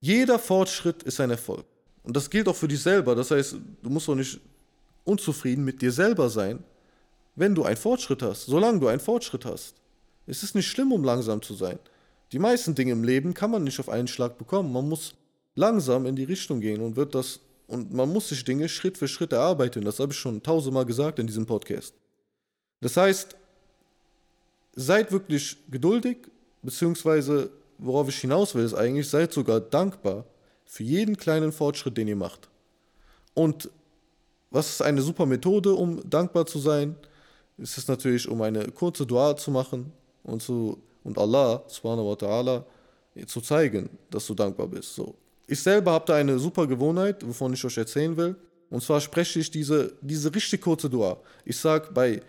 jeder 0.01 0.39
Fortschritt 0.39 1.05
ist 1.05 1.19
ein 1.21 1.31
Erfolg. 1.31 1.65
Und 2.03 2.15
das 2.15 2.29
gilt 2.29 2.49
auch 2.49 2.57
für 2.57 2.69
dich 2.69 2.83
selber. 2.83 3.15
Das 3.15 3.31
heißt, 3.31 3.57
du 3.83 3.89
musst 3.89 4.09
doch 4.09 4.15
nicht 4.15 4.39
unzufrieden 5.05 5.65
mit 5.65 5.83
dir 5.83 5.93
selber 5.93 6.31
sein, 6.31 6.63
wenn 7.35 7.55
du 7.55 7.65
einen 7.65 7.77
Fortschritt 7.77 8.23
hast, 8.23 8.47
solange 8.47 8.81
du 8.81 8.89
einen 8.89 9.01
Fortschritt 9.01 9.45
hast. 9.45 9.75
Es 10.27 10.43
ist 10.43 10.55
nicht 10.55 10.69
schlimm, 10.69 10.93
um 10.93 11.05
langsam 11.05 11.43
zu 11.43 11.55
sein. 11.55 11.79
Die 12.33 12.39
meisten 12.39 12.75
Dinge 12.75 12.93
im 12.93 13.05
Leben 13.05 13.35
kann 13.35 13.51
man 13.51 13.65
nicht 13.65 13.81
auf 13.81 13.89
einen 13.89 14.09
Schlag 14.09 14.39
bekommen. 14.39 14.73
Man 14.73 14.89
muss 14.89 15.15
langsam 15.55 16.07
in 16.07 16.17
die 16.17 16.25
Richtung 16.25 16.61
gehen 16.61 16.81
und 16.81 16.97
wird 16.97 17.15
das 17.15 17.41
und 17.67 17.93
man 17.93 18.13
muss 18.13 18.29
sich 18.29 18.45
Dinge 18.45 18.69
Schritt 18.69 18.99
für 18.99 19.09
Schritt 19.09 19.33
erarbeiten. 19.33 19.85
Das 19.85 19.99
habe 19.99 20.13
ich 20.13 20.19
schon 20.19 20.43
tausendmal 20.43 20.85
gesagt 20.85 21.19
in 21.19 21.27
diesem 21.27 21.47
Podcast. 21.47 21.95
Das 22.81 22.97
heißt, 22.97 23.37
seid 24.75 25.11
wirklich 25.13 25.57
geduldig, 25.71 26.19
beziehungsweise 26.63 27.51
worauf 27.79 28.09
ich 28.09 28.19
hinaus 28.19 28.55
will, 28.55 28.65
ist 28.65 28.75
eigentlich, 28.75 29.09
seid 29.09 29.33
sogar 29.33 29.61
dankbar 29.61 30.25
für 30.67 30.83
jeden 30.83 31.17
kleinen 31.17 31.53
Fortschritt, 31.53 31.97
den 31.97 32.09
ihr 32.09 32.17
macht. 32.17 32.49
Und 33.35 33.71
was 34.52 34.70
ist 34.70 34.82
eine 34.82 35.02
super 35.02 35.26
Methode, 35.26 35.74
um 35.74 36.02
dankbar 36.10 36.46
zu 36.46 36.60
sein? 36.60 36.96
Ist 37.58 37.78
es 37.78 37.88
natürlich, 37.88 38.28
um 38.28 38.42
eine 38.42 38.66
kurze 38.72 39.06
Dua 39.06 39.36
zu 39.36 39.52
machen 39.52 39.92
und, 40.24 40.42
zu, 40.42 40.78
und 41.04 41.18
Allah, 41.18 41.64
subhanahu 41.68 42.10
wa 42.10 42.14
ta'ala, 42.14 42.64
zu 43.26 43.42
zeigen, 43.42 43.90
dass 44.10 44.28
du 44.28 44.36
dankbar 44.36 44.68
bist. 44.68 44.94
So. 44.94 45.16
Ich 45.48 45.60
selber 45.60 45.92
habe 45.92 46.06
da 46.06 46.16
eine 46.16 46.38
super 46.38 46.68
Gewohnheit, 46.68 47.26
wovon 47.28 47.54
ich 47.54 47.64
euch 47.66 47.78
erzählen 47.78 48.16
will. 48.16 48.36
Und 48.70 48.84
zwar 48.84 49.00
spreche 49.02 49.40
ich 49.40 49.50
diese, 49.50 49.94
diese 50.02 50.34
richtig 50.34 50.62
kurze 50.62 50.90
Dua. 50.90 51.18
Ich 51.46 51.58
sage 51.58 51.90
bei 51.94 52.22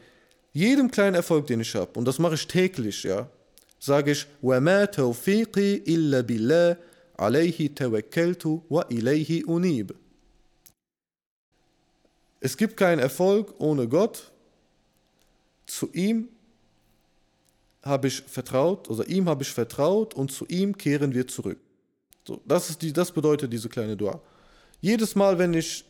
jedem 0.53 0.91
kleinen 0.91 1.17
Erfolg, 1.17 1.47
den 1.47 1.61
ich 1.61 1.75
habe, 1.75 1.99
und 1.99 2.05
das 2.07 2.19
mache 2.19 2.35
ich 2.35 2.47
täglich, 2.47 3.03
ja, 3.03 3.29
sage 3.79 4.13
ich, 4.13 4.27
وَمَا 4.43 4.87
تَوْفِيقِي 4.87 5.85
إِلَّا 5.87 6.21
بِاللَّهِ 6.23 6.77
عَلَيْهِ 7.19 7.75
تَوَكَّلْتُ 7.75 8.47
وَإِلَيْهِ 8.71 9.45
أُنِيبُ 9.49 9.91
es 12.44 12.58
gibt 12.58 12.76
keinen 12.76 13.00
Erfolg 13.00 13.54
ohne 13.58 13.88
Gott. 13.88 14.30
Zu 15.66 15.90
ihm 15.94 16.28
habe 17.82 18.10
ich 18.10 18.22
vertraut, 18.22 18.90
also 18.90 19.02
ihm 19.06 19.30
habe 19.30 19.44
ich 19.44 19.50
vertraut 19.50 20.14
und 20.14 20.30
zu 20.30 20.46
ihm 20.48 20.78
kehren 20.78 21.14
wir 21.14 21.26
zurück. 21.26 21.58
So, 22.28 22.42
das, 22.46 22.70
ist 22.70 22.82
die, 22.82 22.92
das 22.92 23.14
bedeutet 23.14 23.54
diese 23.54 23.70
kleine 23.70 23.96
Dua. 23.96 24.20
Jedes 24.82 25.16
Mal, 25.16 25.40
wenn 25.40 25.54
ich 25.54 25.86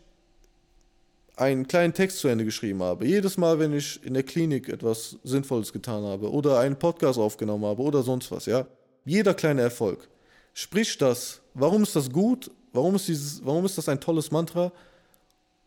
einen 1.38 1.68
kleinen 1.68 1.96
Text 1.96 2.20
zu 2.20 2.28
Ende 2.28 2.46
geschrieben 2.46 2.84
habe, 2.84 3.08
jedes 3.08 3.36
Mal, 3.36 3.58
wenn 3.58 3.74
ich 3.74 4.04
in 4.06 4.14
der 4.14 4.22
Klinik 4.22 4.70
etwas 4.70 5.18
Sinnvolles 5.24 5.74
getan 5.74 6.04
habe 6.04 6.32
oder 6.32 6.60
einen 6.60 6.78
Podcast 6.78 7.18
aufgenommen 7.18 7.66
habe 7.66 7.82
oder 7.82 8.04
sonst 8.04 8.30
was, 8.30 8.46
ja, 8.46 8.68
jeder 9.06 9.34
kleine 9.34 9.64
Erfolg, 9.64 10.08
spricht 10.54 11.02
das, 11.02 11.42
warum 11.56 11.82
ist 11.82 11.96
das 11.96 12.12
gut, 12.12 12.52
warum 12.74 12.94
ist, 12.94 13.08
dieses, 13.08 13.44
warum 13.44 13.66
ist 13.66 13.80
das 13.80 13.90
ein 13.90 14.00
tolles 14.00 14.30
Mantra? 14.30 14.72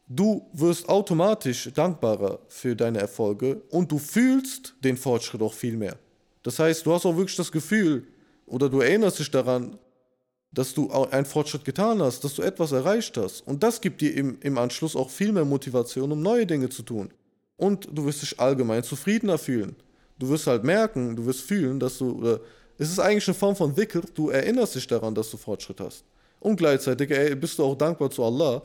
Du 0.08 0.48
wirst 0.52 0.88
automatisch 0.88 1.68
dankbarer 1.74 2.38
für 2.46 2.76
deine 2.76 3.00
Erfolge 3.00 3.62
und 3.70 3.90
du 3.90 3.98
fühlst 3.98 4.74
den 4.84 4.96
Fortschritt 4.96 5.42
auch 5.42 5.52
viel 5.52 5.76
mehr. 5.76 5.96
Das 6.44 6.60
heißt, 6.60 6.86
du 6.86 6.92
hast 6.92 7.06
auch 7.06 7.16
wirklich 7.16 7.34
das 7.34 7.50
Gefühl 7.50 8.06
oder 8.46 8.68
du 8.68 8.80
erinnerst 8.80 9.18
dich 9.18 9.32
daran, 9.32 9.76
dass 10.52 10.72
du 10.72 10.90
einen 10.90 11.26
Fortschritt 11.26 11.64
getan 11.64 12.00
hast, 12.00 12.22
dass 12.22 12.34
du 12.34 12.42
etwas 12.42 12.70
erreicht 12.70 13.16
hast. 13.16 13.40
Und 13.48 13.64
das 13.64 13.80
gibt 13.80 14.00
dir 14.00 14.14
im, 14.14 14.38
im 14.42 14.58
Anschluss 14.58 14.94
auch 14.94 15.10
viel 15.10 15.32
mehr 15.32 15.44
Motivation, 15.44 16.12
um 16.12 16.22
neue 16.22 16.46
Dinge 16.46 16.68
zu 16.68 16.84
tun. 16.84 17.10
Und 17.56 17.88
du 17.92 18.04
wirst 18.04 18.22
dich 18.22 18.38
allgemein 18.38 18.84
zufriedener 18.84 19.38
fühlen. 19.38 19.74
Du 20.20 20.28
wirst 20.28 20.46
halt 20.46 20.62
merken, 20.62 21.16
du 21.16 21.26
wirst 21.26 21.40
fühlen, 21.40 21.80
dass 21.80 21.98
du, 21.98 22.12
oder 22.12 22.40
es 22.78 22.90
ist 22.90 23.00
eigentlich 23.00 23.26
eine 23.26 23.34
Form 23.34 23.56
von 23.56 23.76
Wickel, 23.76 24.02
du 24.14 24.30
erinnerst 24.30 24.76
dich 24.76 24.86
daran, 24.86 25.16
dass 25.16 25.32
du 25.32 25.36
Fortschritt 25.36 25.80
hast. 25.80 26.04
Und 26.38 26.56
gleichzeitig 26.56 27.10
ey, 27.10 27.34
bist 27.34 27.58
du 27.58 27.64
auch 27.64 27.76
dankbar 27.76 28.10
zu 28.10 28.22
Allah 28.22 28.62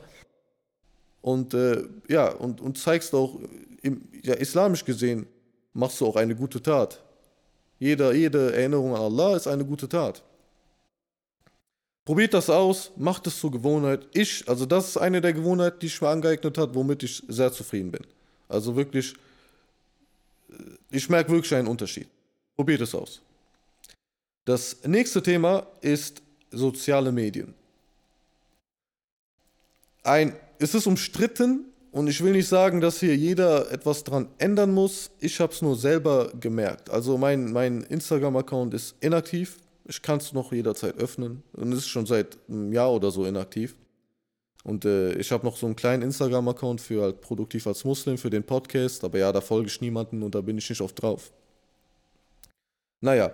und 1.22 1.54
äh, 1.54 1.84
ja, 2.08 2.28
und, 2.28 2.60
und 2.60 2.76
zeigst 2.76 3.14
auch, 3.14 3.38
im, 3.80 4.02
ja, 4.22 4.34
islamisch 4.34 4.84
gesehen, 4.84 5.26
machst 5.72 6.00
du 6.00 6.06
auch 6.06 6.16
eine 6.16 6.34
gute 6.36 6.60
Tat. 6.62 7.00
Jede, 7.78 8.12
jede 8.14 8.52
Erinnerung 8.52 8.94
an 8.94 9.02
Allah 9.02 9.36
ist 9.36 9.46
eine 9.46 9.64
gute 9.64 9.88
Tat. 9.88 10.22
Probiert 12.04 12.34
das 12.34 12.50
aus, 12.50 12.90
macht 12.96 13.26
es 13.28 13.38
zur 13.38 13.52
Gewohnheit. 13.52 14.06
Ich, 14.12 14.48
also 14.48 14.66
das 14.66 14.88
ist 14.88 14.96
eine 14.96 15.20
der 15.20 15.32
Gewohnheiten, 15.32 15.78
die 15.80 15.86
ich 15.86 16.00
mir 16.00 16.08
angeeignet 16.08 16.58
habe, 16.58 16.74
womit 16.74 17.04
ich 17.04 17.22
sehr 17.28 17.52
zufrieden 17.52 17.92
bin. 17.92 18.04
Also 18.48 18.74
wirklich, 18.74 19.14
äh, 20.50 20.54
ich 20.90 21.08
merke 21.08 21.30
wirklich 21.30 21.54
einen 21.54 21.68
Unterschied. 21.68 22.08
Probiert 22.56 22.80
es 22.80 22.94
aus. 22.94 23.20
Das 24.44 24.78
nächste 24.84 25.22
Thema 25.22 25.66
ist 25.80 26.20
soziale 26.50 27.12
Medien. 27.12 27.54
Ein, 30.02 30.34
es 30.62 30.74
ist 30.74 30.86
umstritten, 30.86 31.72
und 31.92 32.06
ich 32.06 32.24
will 32.24 32.32
nicht 32.32 32.48
sagen, 32.48 32.80
dass 32.80 33.00
hier 33.00 33.14
jeder 33.14 33.70
etwas 33.70 34.02
dran 34.02 34.28
ändern 34.38 34.72
muss. 34.72 35.10
Ich 35.20 35.38
habe 35.40 35.52
es 35.52 35.60
nur 35.60 35.76
selber 35.76 36.32
gemerkt. 36.40 36.88
Also 36.88 37.18
mein, 37.18 37.52
mein 37.52 37.82
Instagram-Account 37.82 38.72
ist 38.72 38.96
inaktiv. 39.00 39.58
Ich 39.84 40.00
kann 40.00 40.16
es 40.16 40.32
noch 40.32 40.52
jederzeit 40.52 40.96
öffnen. 40.96 41.42
Und 41.52 41.70
es 41.72 41.80
ist 41.80 41.88
schon 41.88 42.06
seit 42.06 42.38
einem 42.48 42.72
Jahr 42.72 42.90
oder 42.90 43.10
so 43.10 43.26
inaktiv. 43.26 43.76
Und 44.64 44.86
äh, 44.86 45.12
ich 45.14 45.30
habe 45.32 45.44
noch 45.44 45.58
so 45.58 45.66
einen 45.66 45.76
kleinen 45.76 46.02
Instagram-Account 46.02 46.80
für 46.80 47.02
halt 47.02 47.20
produktiv 47.20 47.66
als 47.66 47.84
Muslim, 47.84 48.16
für 48.16 48.30
den 48.30 48.42
Podcast. 48.42 49.04
Aber 49.04 49.18
ja, 49.18 49.30
da 49.30 49.42
folge 49.42 49.66
ich 49.66 49.78
niemanden 49.82 50.22
und 50.22 50.34
da 50.34 50.40
bin 50.40 50.56
ich 50.56 50.70
nicht 50.70 50.80
oft 50.80 51.00
drauf. 51.02 51.30
Naja. 53.02 53.32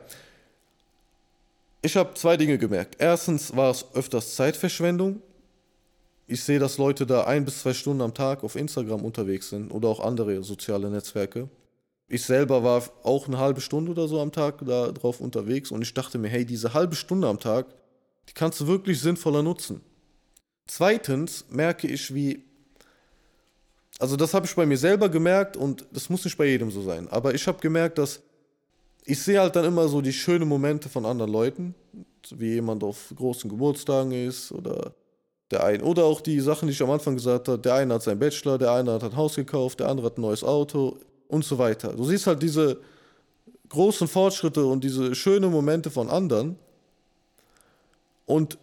Ich 1.80 1.96
habe 1.96 2.12
zwei 2.14 2.36
Dinge 2.36 2.58
gemerkt. 2.58 2.96
Erstens 2.98 3.54
war 3.54 3.70
es 3.70 3.86
öfters 3.94 4.34
Zeitverschwendung 4.34 5.22
ich 6.28 6.44
sehe, 6.44 6.58
dass 6.58 6.76
Leute 6.76 7.06
da 7.06 7.24
ein 7.24 7.46
bis 7.46 7.60
zwei 7.60 7.72
Stunden 7.72 8.02
am 8.02 8.12
Tag 8.12 8.44
auf 8.44 8.54
Instagram 8.54 9.02
unterwegs 9.02 9.48
sind 9.48 9.72
oder 9.72 9.88
auch 9.88 10.00
andere 10.00 10.42
soziale 10.44 10.90
Netzwerke. 10.90 11.48
Ich 12.06 12.22
selber 12.22 12.62
war 12.62 12.82
auch 13.02 13.26
eine 13.26 13.38
halbe 13.38 13.62
Stunde 13.62 13.92
oder 13.92 14.06
so 14.08 14.20
am 14.20 14.30
Tag 14.30 14.62
da 14.64 14.92
drauf 14.92 15.20
unterwegs 15.20 15.70
und 15.70 15.80
ich 15.80 15.94
dachte 15.94 16.18
mir, 16.18 16.28
hey, 16.28 16.44
diese 16.44 16.74
halbe 16.74 16.96
Stunde 16.96 17.28
am 17.28 17.40
Tag, 17.40 17.66
die 18.28 18.34
kannst 18.34 18.60
du 18.60 18.66
wirklich 18.66 19.00
sinnvoller 19.00 19.42
nutzen. 19.42 19.80
Zweitens 20.66 21.46
merke 21.48 21.88
ich, 21.88 22.14
wie, 22.14 22.44
also 23.98 24.14
das 24.16 24.34
habe 24.34 24.44
ich 24.44 24.54
bei 24.54 24.66
mir 24.66 24.78
selber 24.78 25.08
gemerkt 25.08 25.56
und 25.56 25.86
das 25.92 26.10
muss 26.10 26.26
nicht 26.26 26.36
bei 26.36 26.44
jedem 26.44 26.70
so 26.70 26.82
sein, 26.82 27.08
aber 27.08 27.34
ich 27.34 27.46
habe 27.46 27.58
gemerkt, 27.60 27.96
dass 27.96 28.20
ich 29.06 29.22
sehe 29.22 29.40
halt 29.40 29.56
dann 29.56 29.64
immer 29.64 29.88
so 29.88 30.02
die 30.02 30.12
schönen 30.12 30.46
Momente 30.46 30.90
von 30.90 31.06
anderen 31.06 31.32
Leuten, 31.32 31.74
wie 32.30 32.52
jemand 32.52 32.84
auf 32.84 33.14
großen 33.16 33.48
Geburtstagen 33.48 34.12
ist 34.12 34.52
oder 34.52 34.92
der 35.50 35.64
ein, 35.64 35.82
oder 35.82 36.04
auch 36.04 36.20
die 36.20 36.40
Sachen, 36.40 36.68
die 36.68 36.72
ich 36.72 36.82
am 36.82 36.90
Anfang 36.90 37.14
gesagt 37.14 37.48
habe, 37.48 37.58
der 37.58 37.74
eine 37.74 37.94
hat 37.94 38.02
seinen 38.02 38.18
Bachelor, 38.18 38.58
der 38.58 38.72
eine 38.72 38.92
hat 38.92 39.04
ein 39.04 39.16
Haus 39.16 39.34
gekauft, 39.34 39.80
der 39.80 39.88
andere 39.88 40.06
hat 40.06 40.18
ein 40.18 40.22
neues 40.22 40.44
Auto 40.44 40.98
und 41.28 41.44
so 41.44 41.58
weiter. 41.58 41.92
Du 41.94 42.04
siehst 42.04 42.26
halt 42.26 42.42
diese 42.42 42.78
großen 43.68 44.08
Fortschritte 44.08 44.64
und 44.64 44.84
diese 44.84 45.14
schönen 45.14 45.50
Momente 45.50 45.90
von 45.90 46.08
anderen. 46.08 46.56
Und 48.26 48.58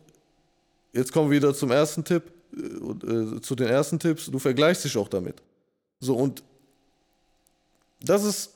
jetzt 0.93 1.11
kommen 1.11 1.29
wir 1.29 1.37
wieder 1.37 1.53
zum 1.53 1.71
ersten 1.71 2.03
Tipp, 2.03 2.23
äh, 2.55 2.59
äh, 2.59 3.41
zu 3.41 3.55
den 3.55 3.67
ersten 3.67 3.99
Tipps, 3.99 4.27
du 4.27 4.39
vergleichst 4.39 4.85
dich 4.85 4.95
auch 4.97 5.07
damit. 5.07 5.41
So, 5.99 6.15
und 6.15 6.43
das 8.01 8.23
ist, 8.23 8.51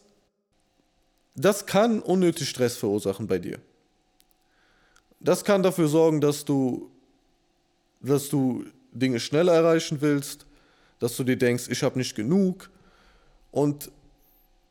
das 1.36 1.66
kann 1.66 2.02
unnötig 2.02 2.50
Stress 2.50 2.78
verursachen 2.78 3.28
bei 3.28 3.40
dir. 3.40 3.60
Das 5.20 5.44
kann 5.44 5.64
dafür 5.64 5.88
sorgen, 5.88 6.22
dass 6.22 6.46
du 6.46 6.90
dass 8.02 8.30
du 8.30 8.66
Dinge 8.92 9.20
schneller 9.20 9.54
erreichen 9.54 10.02
willst, 10.02 10.46
dass 11.00 11.16
du 11.16 11.24
dir 11.24 11.38
denkst, 11.38 11.66
ich 11.70 11.84
habe 11.84 11.98
nicht 11.98 12.16
genug. 12.16 12.70
Und 13.52 13.92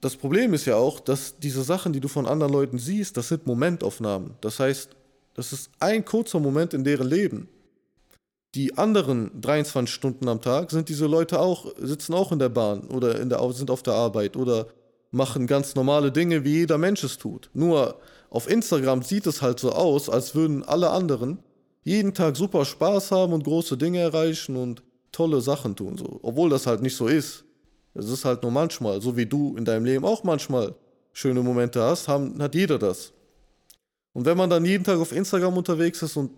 das 0.01 0.17
Problem 0.17 0.55
ist 0.55 0.67
ja 0.67 0.77
auch, 0.77 1.01
dass 1.01 1.39
diese 1.39 1.63
Sachen, 1.63 1.93
die 1.93 2.01
du 2.01 2.09
von 2.09 2.27
anderen 2.27 2.53
Leuten 2.53 2.79
siehst, 2.79 3.17
das 3.17 3.29
sind 3.29 3.47
Momentaufnahmen. 3.47 4.35
Das 4.41 4.61
heißt, 4.61 4.91
das 5.35 5.53
ist 5.53 5.71
ein 5.81 6.05
kurzer 6.05 6.41
Moment 6.41 6.75
in 6.75 6.85
deren 6.85 7.09
Leben. 7.09 7.49
Die 8.55 8.77
anderen 8.79 9.31
23 9.41 9.95
Stunden 9.95 10.29
am 10.29 10.41
Tag 10.41 10.71
sind 10.71 10.89
diese 10.89 11.07
Leute 11.07 11.39
auch, 11.39 11.67
sitzen 11.79 12.15
auch 12.15 12.33
in 12.33 12.39
der 12.39 12.49
Bahn 12.49 12.89
oder 12.89 13.21
in 13.21 13.29
der, 13.29 13.53
sind 13.53 13.71
auf 13.71 13.83
der 13.83 13.95
Arbeit 13.95 14.37
oder 14.37 14.69
machen 15.11 15.47
ganz 15.47 15.75
normale 15.75 16.13
Dinge, 16.13 16.45
wie 16.45 16.55
jeder 16.55 16.79
Mensch 16.79 17.05
es 17.05 17.19
tut. 17.19 17.51
Nur 17.55 18.01
auf 18.31 18.49
Instagram 18.49 19.03
sieht 19.03 19.27
es 19.27 19.43
halt 19.43 19.61
so 19.61 19.73
aus, 19.73 20.09
als 20.09 20.35
würden 20.35 20.63
alle 20.65 20.91
anderen 20.91 21.39
jeden 21.89 22.13
Tag 22.13 22.37
super 22.37 22.65
Spaß 22.65 23.11
haben 23.13 23.33
und 23.33 23.45
große 23.45 23.77
Dinge 23.77 24.01
erreichen 24.01 24.57
und 24.57 24.83
tolle 25.11 25.41
Sachen 25.41 25.75
tun, 25.75 25.97
so. 25.97 26.21
Obwohl 26.23 26.51
das 26.51 26.67
halt 26.67 26.83
nicht 26.83 26.95
so 26.95 27.07
ist. 27.07 27.45
Es 27.95 28.09
ist 28.11 28.25
halt 28.25 28.43
nur 28.43 28.53
manchmal, 28.53 29.01
so 29.01 29.17
wie 29.17 29.27
du 29.27 29.57
in 29.57 29.65
deinem 29.65 29.85
Leben 29.85 30.05
auch 30.05 30.23
manchmal 30.23 30.75
schöne 31.13 31.43
Momente 31.43 31.83
hast, 31.83 32.07
haben, 32.07 32.41
hat 32.41 32.55
jeder 32.55 32.79
das. 32.79 33.13
Und 34.13 34.27
wenn 34.27 34.37
man 34.37 34.51
dann 34.51 34.65
jeden 34.65 34.85
Tag 34.85 34.99
auf 34.99 35.13
Instagram 35.13 35.57
unterwegs 35.57 36.03
ist 36.03 36.17
und 36.17 36.31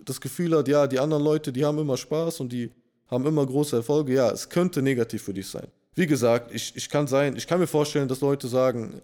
das 0.00 0.20
Gefühl 0.20 0.56
hat, 0.56 0.68
ja, 0.68 0.86
die 0.86 0.98
anderen 0.98 1.22
Leute, 1.22 1.52
die 1.52 1.64
haben 1.64 1.78
immer 1.78 1.96
Spaß 1.96 2.40
und 2.40 2.52
die 2.52 2.70
haben 3.06 3.24
immer 3.26 3.46
große 3.46 3.76
Erfolge, 3.76 4.14
ja, 4.14 4.30
es 4.30 4.48
könnte 4.48 4.82
negativ 4.82 5.22
für 5.22 5.34
dich 5.34 5.46
sein. 5.46 5.68
Wie 5.94 6.06
gesagt, 6.06 6.54
ich, 6.54 6.74
ich 6.76 6.88
kann 6.88 7.06
sein, 7.06 7.36
ich 7.36 7.46
kann 7.46 7.60
mir 7.60 7.66
vorstellen, 7.66 8.08
dass 8.08 8.20
Leute 8.20 8.48
sagen, 8.48 9.00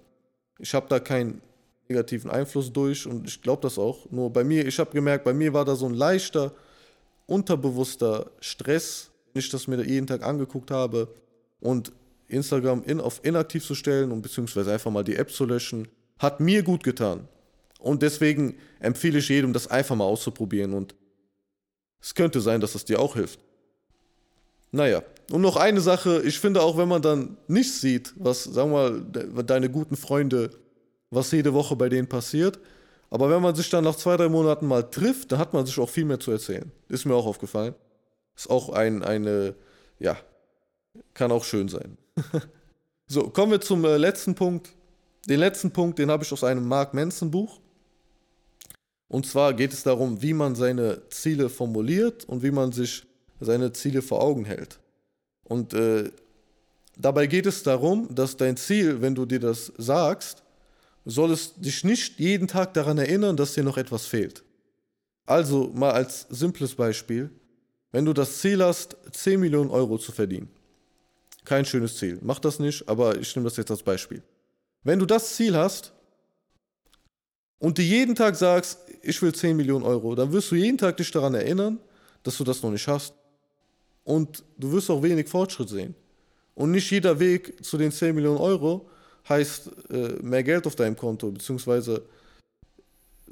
ich 0.59 0.75
habe 0.75 0.87
da 0.89 1.01
kein 1.01 1.41
negativen 1.89 2.31
Einfluss 2.31 2.73
durch 2.73 3.07
und 3.07 3.27
ich 3.27 3.41
glaube 3.43 3.63
das 3.63 3.79
auch. 3.79 4.11
Nur 4.11 4.31
bei 4.31 4.45
mir, 4.45 4.67
ich 4.67 4.79
habe 4.79 4.91
gemerkt, 4.91 5.25
bei 5.25 5.35
mir 5.35 5.53
war 5.53 5.65
da 5.65 5.77
so 5.77 5.87
ein 5.87 5.95
leichter, 5.95 6.53
unterbewusster 7.27 8.31
Stress, 8.41 9.11
wenn 9.33 9.41
ich 9.41 9.51
das 9.51 9.67
mir 9.67 9.83
jeden 9.85 10.07
Tag 10.07 10.23
angeguckt 10.23 10.71
habe 10.71 11.09
und 11.61 11.93
Instagram 12.29 12.83
in, 12.85 13.01
auf 13.01 13.21
inaktiv 13.25 13.65
zu 13.65 13.75
stellen 13.75 14.13
und 14.13 14.23
beziehungsweise 14.23 14.73
einfach 14.73 14.91
mal 14.91 15.05
die 15.05 15.17
App 15.17 15.31
zu 15.31 15.45
löschen, 15.45 15.89
hat 16.19 16.41
mir 16.41 16.63
gut 16.63 16.83
getan. 16.83 17.29
Und 17.79 18.03
deswegen 18.03 18.57
empfehle 18.81 19.19
ich 19.19 19.29
jedem, 19.29 19.53
das 19.53 19.69
einfach 19.69 19.95
mal 19.95 20.05
auszuprobieren 20.05 20.73
und 20.73 20.95
es 22.01 22.15
könnte 22.15 22.41
sein, 22.41 22.61
dass 22.61 22.75
es 22.75 22.85
dir 22.85 23.01
auch 23.01 23.15
hilft. 23.15 23.41
Naja, 24.73 25.03
und 25.31 25.41
noch 25.41 25.57
eine 25.57 25.81
Sache, 25.81 26.23
ich 26.25 26.39
finde 26.39 26.61
auch, 26.61 26.77
wenn 26.77 26.89
man 26.89 27.01
dann 27.01 27.37
nicht 27.47 27.73
sieht, 27.73 28.13
was, 28.17 28.45
sagen 28.45 28.73
wir 28.73 28.91
mal, 28.91 29.45
deine 29.45 29.71
guten 29.71 29.97
Freunde 29.97 30.51
was 31.15 31.31
jede 31.31 31.55
Woche 31.55 31.77
bei 31.77 31.89
denen 31.89 32.09
passiert. 32.09 32.59
Aber 33.11 33.31
wenn 33.31 33.43
man 33.43 33.55
sich 33.55 33.71
dann 33.71 33.85
nach 33.85 33.97
zwei, 33.97 34.17
drei 34.17 34.29
Monaten 34.29 34.67
mal 34.67 34.83
trifft, 34.83 35.33
dann 35.33 35.39
hat 35.39 35.53
man 35.53 35.67
sich 35.67 35.79
auch 35.79 35.89
viel 35.89 36.05
mehr 36.05 36.19
zu 36.19 36.33
erzählen. 36.33 36.73
Ist 36.89 37.05
mir 37.05 37.15
auch 37.15 37.27
aufgefallen. 37.27 37.75
Ist 38.37 38.51
auch 38.51 38.71
ein, 38.71 39.03
eine, 39.03 39.55
ja, 39.99 40.17
kann 41.13 41.31
auch 41.31 41.45
schön 41.45 41.69
sein. 41.69 41.97
so, 43.07 43.29
kommen 43.31 43.53
wir 43.53 43.61
zum 43.61 43.85
äh, 43.85 43.97
letzten 43.97 44.35
Punkt. 44.35 44.71
Den 45.29 45.41
letzten 45.41 45.71
Punkt, 45.71 45.99
den 45.99 46.11
habe 46.11 46.25
ich 46.25 46.33
aus 46.33 46.45
einem 46.45 46.67
Mark 46.67 46.93
Manson 46.93 47.31
Buch. 47.31 47.61
Und 49.09 49.27
zwar 49.27 49.55
geht 49.55 49.73
es 49.73 49.83
darum, 49.83 50.21
wie 50.23 50.33
man 50.33 50.55
seine 50.55 51.09
Ziele 51.11 51.49
formuliert 51.49 52.25
und 52.25 52.43
wie 52.43 52.51
man 52.51 52.73
sich 52.73 53.05
seine 53.41 53.73
Ziele 53.73 54.03
vor 54.03 54.23
Augen 54.23 54.45
hält. 54.45 54.81
Und 55.45 55.75
äh, 55.75 56.11
dabei 56.97 57.27
geht 57.27 57.47
es 57.47 57.63
darum, 57.63 58.13
dass 58.15 58.37
dein 58.37 58.57
Ziel, 58.57 59.01
wenn 59.01 59.15
du 59.15 59.27
dir 59.27 59.41
das 59.41 59.73
sagst, 59.79 60.44
soll 61.05 61.33
es 61.33 61.55
dich 61.55 61.85
nicht 61.85 62.19
jeden 62.19 62.49
Tag 62.49 62.75
daran 62.75 62.99
erinnern, 62.99 63.37
dass 63.37 63.55
dir 63.55 63.65
noch 63.65 63.77
etwas 63.77 64.07
fehlt. 64.07 64.43
Also 65.27 65.71
mal 65.75 65.93
als 65.93 66.27
simples 66.31 66.75
Beispiel, 66.75 67.31
wenn 67.93 68.05
du 68.05 68.13
das 68.13 68.39
Ziel 68.39 68.63
hast, 68.63 68.97
10 69.13 69.41
Millionen 69.41 69.71
Euro 69.71 69.99
zu 69.99 70.13
verdienen. 70.13 70.49
Kein 71.45 71.65
schönes 71.65 71.97
Ziel, 71.97 72.19
mach 72.23 72.39
das 72.39 72.59
nicht, 72.59 72.89
aber 72.89 73.19
ich 73.19 73.35
nehme 73.37 73.49
das 73.49 73.57
jetzt 73.57 73.71
als 73.71 73.83
Beispiel. 73.83 74.23
Wenn 74.83 74.99
du 74.99 75.07
das 75.07 75.37
Ziel 75.37 75.57
hast 75.57 75.93
und 77.59 77.79
dir 77.79 77.85
jeden 77.85 78.15
Tag 78.15 78.37
sagst, 78.37 78.79
ich 79.03 79.21
will 79.23 79.35
10 79.35 79.57
Millionen 79.57 79.85
Euro, 79.85 80.15
dann 80.15 80.33
wirst 80.33 80.51
du 80.51 80.55
jeden 80.55 80.79
Tag 80.79 80.97
dich 80.97 81.11
daran 81.11 81.35
erinnern, 81.35 81.79
dass 82.23 82.37
du 82.39 82.45
das 82.45 82.63
noch 82.63 82.71
nicht 82.71 82.89
hast. 82.89 83.15
Und 84.05 84.43
du 84.59 84.73
wirst 84.73 84.91
auch 84.91 85.03
wenig 85.03 85.29
Fortschritt 85.29 85.69
sehen. 85.69 85.95
Und 86.55 86.71
nicht 86.71 86.91
jeder 86.91 87.19
Weg 87.19 87.65
zu 87.65 87.79
den 87.79 87.91
10 87.91 88.15
Millionen 88.15 88.39
Euro 88.39 88.89
heißt 89.29 89.71
äh, 89.91 90.23
mehr 90.23 90.43
Geld 90.43 90.67
auf 90.67 90.77
deinem 90.77 90.97
Konto, 90.97 91.31
beziehungsweise 91.31 92.03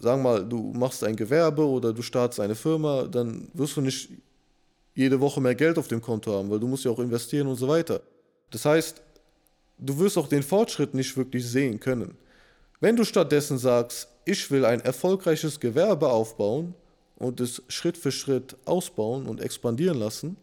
sagen 0.02 0.22
wir 0.22 0.30
mal, 0.30 0.44
du 0.44 0.72
machst 0.75 1.04
ein 1.04 1.16
Gewerbe 1.16 1.64
oder 1.64 1.92
du 1.92 2.02
startest 2.02 2.40
eine 2.40 2.54
Firma, 2.54 3.04
dann 3.04 3.49
wirst 3.54 3.76
du 3.76 3.80
nicht 3.80 4.11
jede 4.94 5.20
Woche 5.20 5.40
mehr 5.40 5.54
Geld 5.54 5.78
auf 5.78 5.88
dem 5.88 6.02
Konto 6.02 6.32
haben, 6.32 6.50
weil 6.50 6.61
du 6.61 6.66
musst 6.66 6.84
ja 6.84 6.90
auch 6.90 6.99
investieren 6.99 7.46
und 7.46 7.56
so 7.56 7.68
weiter. 7.68 8.00
Das 8.50 8.64
heißt, 8.64 9.00
du 9.78 9.99
wirst 9.99 10.18
auch 10.18 10.28
den 10.28 10.42
Fortschritt 10.42 10.94
nicht 10.94 11.16
wirklich 11.16 11.46
sehen 11.46 11.80
können. 11.80 12.16
Wenn 12.80 12.96
du 12.96 13.04
stattdessen 13.04 13.58
sagst, 13.58 14.08
ich 14.25 14.50
will 14.50 14.64
ein 14.64 14.80
erfolgreiches 14.80 15.61
Gewerbe 15.61 16.08
aufbauen 16.08 16.75
und 17.16 17.40
es 17.40 17.62
Schritt 17.68 17.96
für 17.96 18.12
Schritt 18.12 18.56
ausbauen 18.64 19.26
und 19.26 19.40
expandieren 19.40 19.99
lassen, 19.99 20.37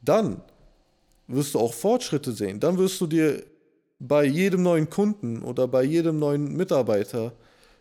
dann 0.00 0.40
wirst 1.28 1.54
du 1.54 1.58
auch 1.58 1.74
Fortschritte 1.74 2.32
sehen. 2.32 2.60
Dann 2.60 2.78
wirst 2.78 3.00
du 3.00 3.06
dir 3.06 3.44
bei 3.98 4.24
jedem 4.24 4.62
neuen 4.62 4.90
Kunden 4.90 5.42
oder 5.42 5.66
bei 5.68 5.82
jedem 5.82 6.18
neuen 6.18 6.56
Mitarbeiter, 6.56 7.32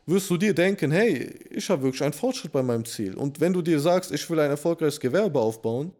wirst 0.05 0.29
du 0.29 0.37
dir 0.37 0.53
denken, 0.53 0.91
hey, 0.91 1.33
ich 1.49 1.69
habe 1.69 1.83
wirklich 1.83 2.03
einen 2.03 2.13
Fortschritt 2.13 2.51
bei 2.51 2.63
meinem 2.63 2.85
Ziel. 2.85 3.15
Und 3.15 3.39
wenn 3.39 3.53
du 3.53 3.61
dir 3.61 3.79
sagst, 3.79 4.11
ich 4.11 4.29
will 4.29 4.39
ein 4.39 4.51
erfolgreiches 4.51 4.99
Gewerbe 4.99 5.39
aufbauen, 5.39 5.91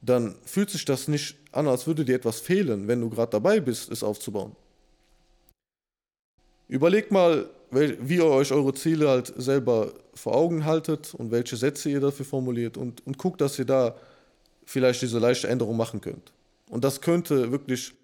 dann 0.00 0.36
fühlt 0.44 0.70
sich 0.70 0.84
das 0.84 1.08
nicht 1.08 1.36
an, 1.50 1.66
als 1.66 1.86
würde 1.86 2.04
dir 2.04 2.16
etwas 2.16 2.40
fehlen, 2.40 2.86
wenn 2.86 3.00
du 3.00 3.10
gerade 3.10 3.32
dabei 3.32 3.58
bist, 3.60 3.90
es 3.90 4.02
aufzubauen. 4.04 4.54
Überlegt 6.68 7.10
mal, 7.10 7.48
wie 7.70 8.16
ihr 8.16 8.26
euch 8.26 8.52
eure 8.52 8.74
Ziele 8.74 9.08
halt 9.08 9.32
selber 9.36 9.92
vor 10.14 10.34
Augen 10.34 10.64
haltet 10.64 11.14
und 11.14 11.30
welche 11.30 11.56
Sätze 11.56 11.90
ihr 11.90 12.00
dafür 12.00 12.24
formuliert 12.24 12.76
und, 12.76 13.04
und 13.06 13.18
guckt, 13.18 13.40
dass 13.40 13.58
ihr 13.58 13.64
da 13.64 13.96
vielleicht 14.64 15.02
diese 15.02 15.18
leichte 15.18 15.48
Änderung 15.48 15.76
machen 15.76 16.00
könnt. 16.00 16.32
Und 16.68 16.84
das 16.84 17.00
könnte 17.00 17.50
wirklich, 17.50 17.94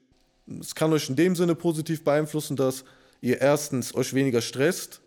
es 0.60 0.74
kann 0.74 0.92
euch 0.92 1.08
in 1.08 1.16
dem 1.16 1.36
Sinne 1.36 1.54
positiv 1.54 2.04
beeinflussen, 2.04 2.56
dass 2.56 2.84
ihr 3.20 3.40
erstens 3.40 3.94
euch 3.94 4.12
weniger 4.12 4.42
stresst, 4.42 5.00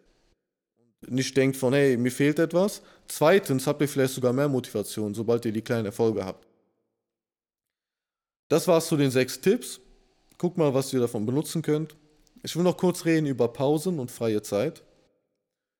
nicht 1.07 1.37
denkt 1.37 1.57
von, 1.57 1.73
hey, 1.73 1.95
mir 1.97 2.11
fehlt 2.11 2.39
etwas. 2.39 2.81
Zweitens 3.07 3.67
habt 3.67 3.81
ihr 3.81 3.87
vielleicht 3.87 4.13
sogar 4.13 4.33
mehr 4.33 4.49
Motivation, 4.49 5.13
sobald 5.13 5.45
ihr 5.45 5.51
die 5.51 5.61
kleinen 5.61 5.85
Erfolge 5.85 6.25
habt. 6.25 6.47
Das 8.49 8.67
war's 8.67 8.87
zu 8.87 8.97
den 8.97 9.11
sechs 9.11 9.39
Tipps. 9.39 9.79
Guckt 10.37 10.57
mal, 10.57 10.73
was 10.73 10.91
ihr 10.93 10.99
davon 10.99 11.25
benutzen 11.25 11.61
könnt. 11.61 11.95
Ich 12.43 12.55
will 12.55 12.63
noch 12.63 12.77
kurz 12.77 13.05
reden 13.05 13.27
über 13.27 13.47
Pausen 13.47 13.99
und 13.99 14.11
freie 14.11 14.41
Zeit. 14.41 14.83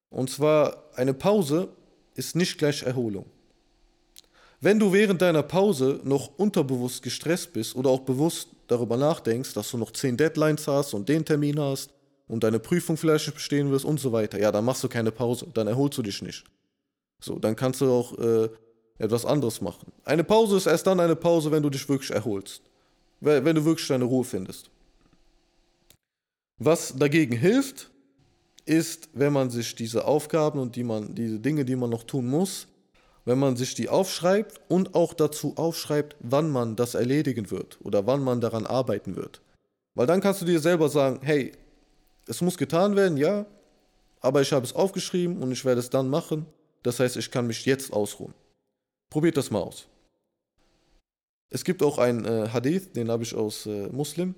Und 0.10 0.30
zwar, 0.30 0.84
eine 0.96 1.14
Pause 1.14 1.70
ist 2.16 2.36
nicht 2.36 2.58
gleich 2.58 2.84
Erholung. 2.84 3.26
Wenn 4.60 4.80
du 4.80 4.92
während 4.92 5.22
deiner 5.22 5.44
Pause 5.44 6.02
noch 6.04 6.38
unterbewusst 6.38 7.04
gestresst 7.04 7.54
bist 7.54 7.76
oder 7.76 7.90
auch 7.90 8.02
bewusst 8.02 8.50
darüber 8.68 8.98
nachdenkst, 8.98 9.54
dass 9.54 9.72
du 9.72 9.78
noch 9.78 9.92
zehn 9.92 10.18
Deadlines 10.18 10.68
hast 10.68 10.94
und 10.94 11.10
den 11.10 11.26
Termin 11.26 11.60
hast 11.60 11.92
und 12.28 12.44
deine 12.44 12.60
Prüfung 12.60 12.98
vielleicht 12.98 13.34
bestehen 13.34 13.72
wirst 13.72 13.86
und 13.86 14.00
so 14.00 14.12
weiter, 14.12 14.40
ja, 14.40 14.52
dann 14.52 14.66
machst 14.66 14.84
du 14.84 14.90
keine 14.90 15.12
Pause, 15.12 15.48
dann 15.54 15.68
erholst 15.68 15.98
du 15.98 16.02
dich 16.02 16.22
nicht. 16.22 16.44
So, 17.20 17.40
dann 17.40 17.56
kannst 17.56 17.82
du 17.82 17.92
auch 17.92 18.18
äh, 18.20 18.50
etwas 19.00 19.26
anderes 19.26 19.62
machen. 19.62 19.92
Eine 20.04 20.24
Pause 20.24 20.58
ist 20.58 20.66
erst 20.66 20.88
dann 20.88 21.00
eine 21.00 21.16
Pause, 21.16 21.52
wenn 21.52 21.64
du 21.64 21.70
dich 21.70 21.88
wirklich 21.88 22.12
erholst. 22.12 22.62
Wenn 23.20 23.56
du 23.56 23.66
wirklich 23.66 23.88
deine 23.88 24.06
Ruhe 24.06 24.24
findest. 24.24 24.70
Was 26.60 26.94
dagegen 26.96 27.36
hilft, 27.36 27.90
ist, 28.66 29.10
wenn 29.14 29.34
man 29.34 29.50
sich 29.50 29.74
diese 29.76 30.06
Aufgaben 30.06 30.60
und 30.60 30.76
die 30.76 30.84
man, 30.84 31.16
diese 31.16 31.40
Dinge, 31.40 31.66
die 31.66 31.76
man 31.76 31.90
noch 31.90 32.04
tun 32.04 32.28
muss, 32.28 32.68
wenn 33.28 33.40
man 33.40 33.58
sich 33.58 33.76
die 33.76 33.90
aufschreibt 33.90 34.62
und 34.70 34.96
auch 34.96 35.14
dazu 35.14 35.58
aufschreibt, 35.58 36.16
wann 36.22 36.50
man 36.50 36.78
das 36.78 36.96
erledigen 36.96 37.52
wird 37.52 37.78
oder 37.84 38.08
wann 38.08 38.24
man 38.24 38.40
daran 38.40 38.66
arbeiten 38.66 39.18
wird. 39.18 39.42
Weil 39.96 40.08
dann 40.08 40.22
kannst 40.22 40.42
du 40.42 40.46
dir 40.46 40.62
selber 40.62 40.88
sagen, 40.88 41.20
hey, 41.22 41.52
es 42.26 42.40
muss 42.40 42.58
getan 42.58 42.96
werden, 42.96 43.18
ja, 43.18 43.46
aber 44.22 44.42
ich 44.42 44.54
habe 44.54 44.66
es 44.66 44.74
aufgeschrieben 44.74 45.44
und 45.44 45.52
ich 45.52 45.66
werde 45.66 45.82
es 45.82 45.90
dann 45.90 46.08
machen. 46.10 46.46
Das 46.84 47.02
heißt, 47.02 47.18
ich 47.18 47.30
kann 47.30 47.48
mich 47.48 47.66
jetzt 47.66 47.92
ausruhen. 47.92 48.34
Probiert 49.10 49.36
das 49.36 49.52
mal 49.52 49.60
aus. 49.60 49.88
Es 51.50 51.66
gibt 51.66 51.84
auch 51.84 51.98
einen 51.98 52.24
äh, 52.24 52.48
Hadith, 52.48 52.94
den 52.94 53.12
habe 53.12 53.24
ich 53.24 53.36
aus 53.36 53.66
äh, 53.66 53.90
Muslim. 53.90 54.36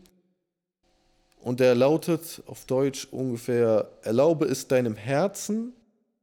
Und 1.42 1.60
der 1.60 1.76
lautet 1.76 2.42
auf 2.48 2.66
Deutsch 2.66 3.08
ungefähr, 3.12 3.92
erlaube 4.02 4.46
es 4.46 4.68
deinem 4.68 4.96
Herzen, 4.96 5.74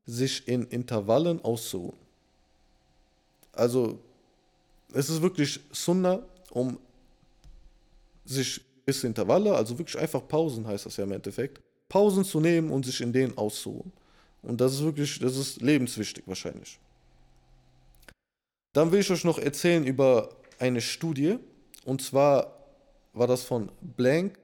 sich 0.05 0.49
in 0.49 0.65
Intervallen 0.65 1.41
auszuruhen. 1.45 2.06
Also 3.57 3.99
es 4.93 5.11
ist 5.11 5.23
wirklich 5.23 5.61
Sunnah, 5.73 6.21
um 6.51 6.79
sich 8.25 8.61
gewisse 8.85 9.07
Intervalle, 9.07 9.55
also 9.55 9.79
wirklich 9.79 9.99
einfach 9.99 10.27
Pausen 10.27 10.67
heißt 10.67 10.87
das 10.87 10.97
ja 10.97 11.05
im 11.05 11.13
Endeffekt, 11.13 11.61
Pausen 11.89 12.25
zu 12.25 12.41
nehmen 12.41 12.71
und 12.71 12.87
sich 12.87 13.01
in 13.01 13.13
denen 13.13 13.37
auszuruhen. 13.37 13.93
Und 14.43 14.61
das 14.61 14.75
ist 14.75 14.83
wirklich, 14.83 15.19
das 15.19 15.37
ist 15.37 15.61
lebenswichtig 15.61 16.25
wahrscheinlich. 16.27 16.79
Dann 18.73 18.93
will 18.93 19.01
ich 19.01 19.11
euch 19.11 19.25
noch 19.25 19.39
erzählen 19.39 19.85
über 19.85 20.29
eine 20.59 20.81
Studie. 20.81 21.39
Und 21.85 22.03
zwar 22.03 22.53
war 23.13 23.27
das 23.27 23.43
von 23.43 23.71
Blank 23.81 24.39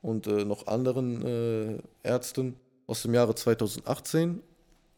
und 0.00 0.26
äh, 0.26 0.44
noch 0.44 0.66
anderen 0.66 1.22
äh, 1.22 1.78
Ärzten 2.02 2.56
aus 2.86 3.02
dem 3.02 3.14
Jahre 3.14 3.34
2018. 3.34 4.42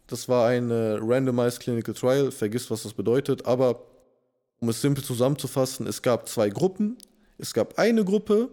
Das 0.06 0.28
war 0.28 0.48
ein 0.48 0.70
äh, 0.70 0.98
Randomized 1.00 1.60
Clinical 1.60 1.94
Trial, 1.94 2.30
vergisst, 2.30 2.70
was 2.70 2.82
das 2.82 2.92
bedeutet, 2.92 3.46
aber 3.46 3.82
um 4.60 4.68
es 4.68 4.80
simpel 4.80 5.04
zusammenzufassen, 5.04 5.86
es 5.86 6.02
gab 6.02 6.28
zwei 6.28 6.48
Gruppen. 6.48 6.96
Es 7.36 7.52
gab 7.52 7.78
eine 7.78 8.04
Gruppe, 8.04 8.48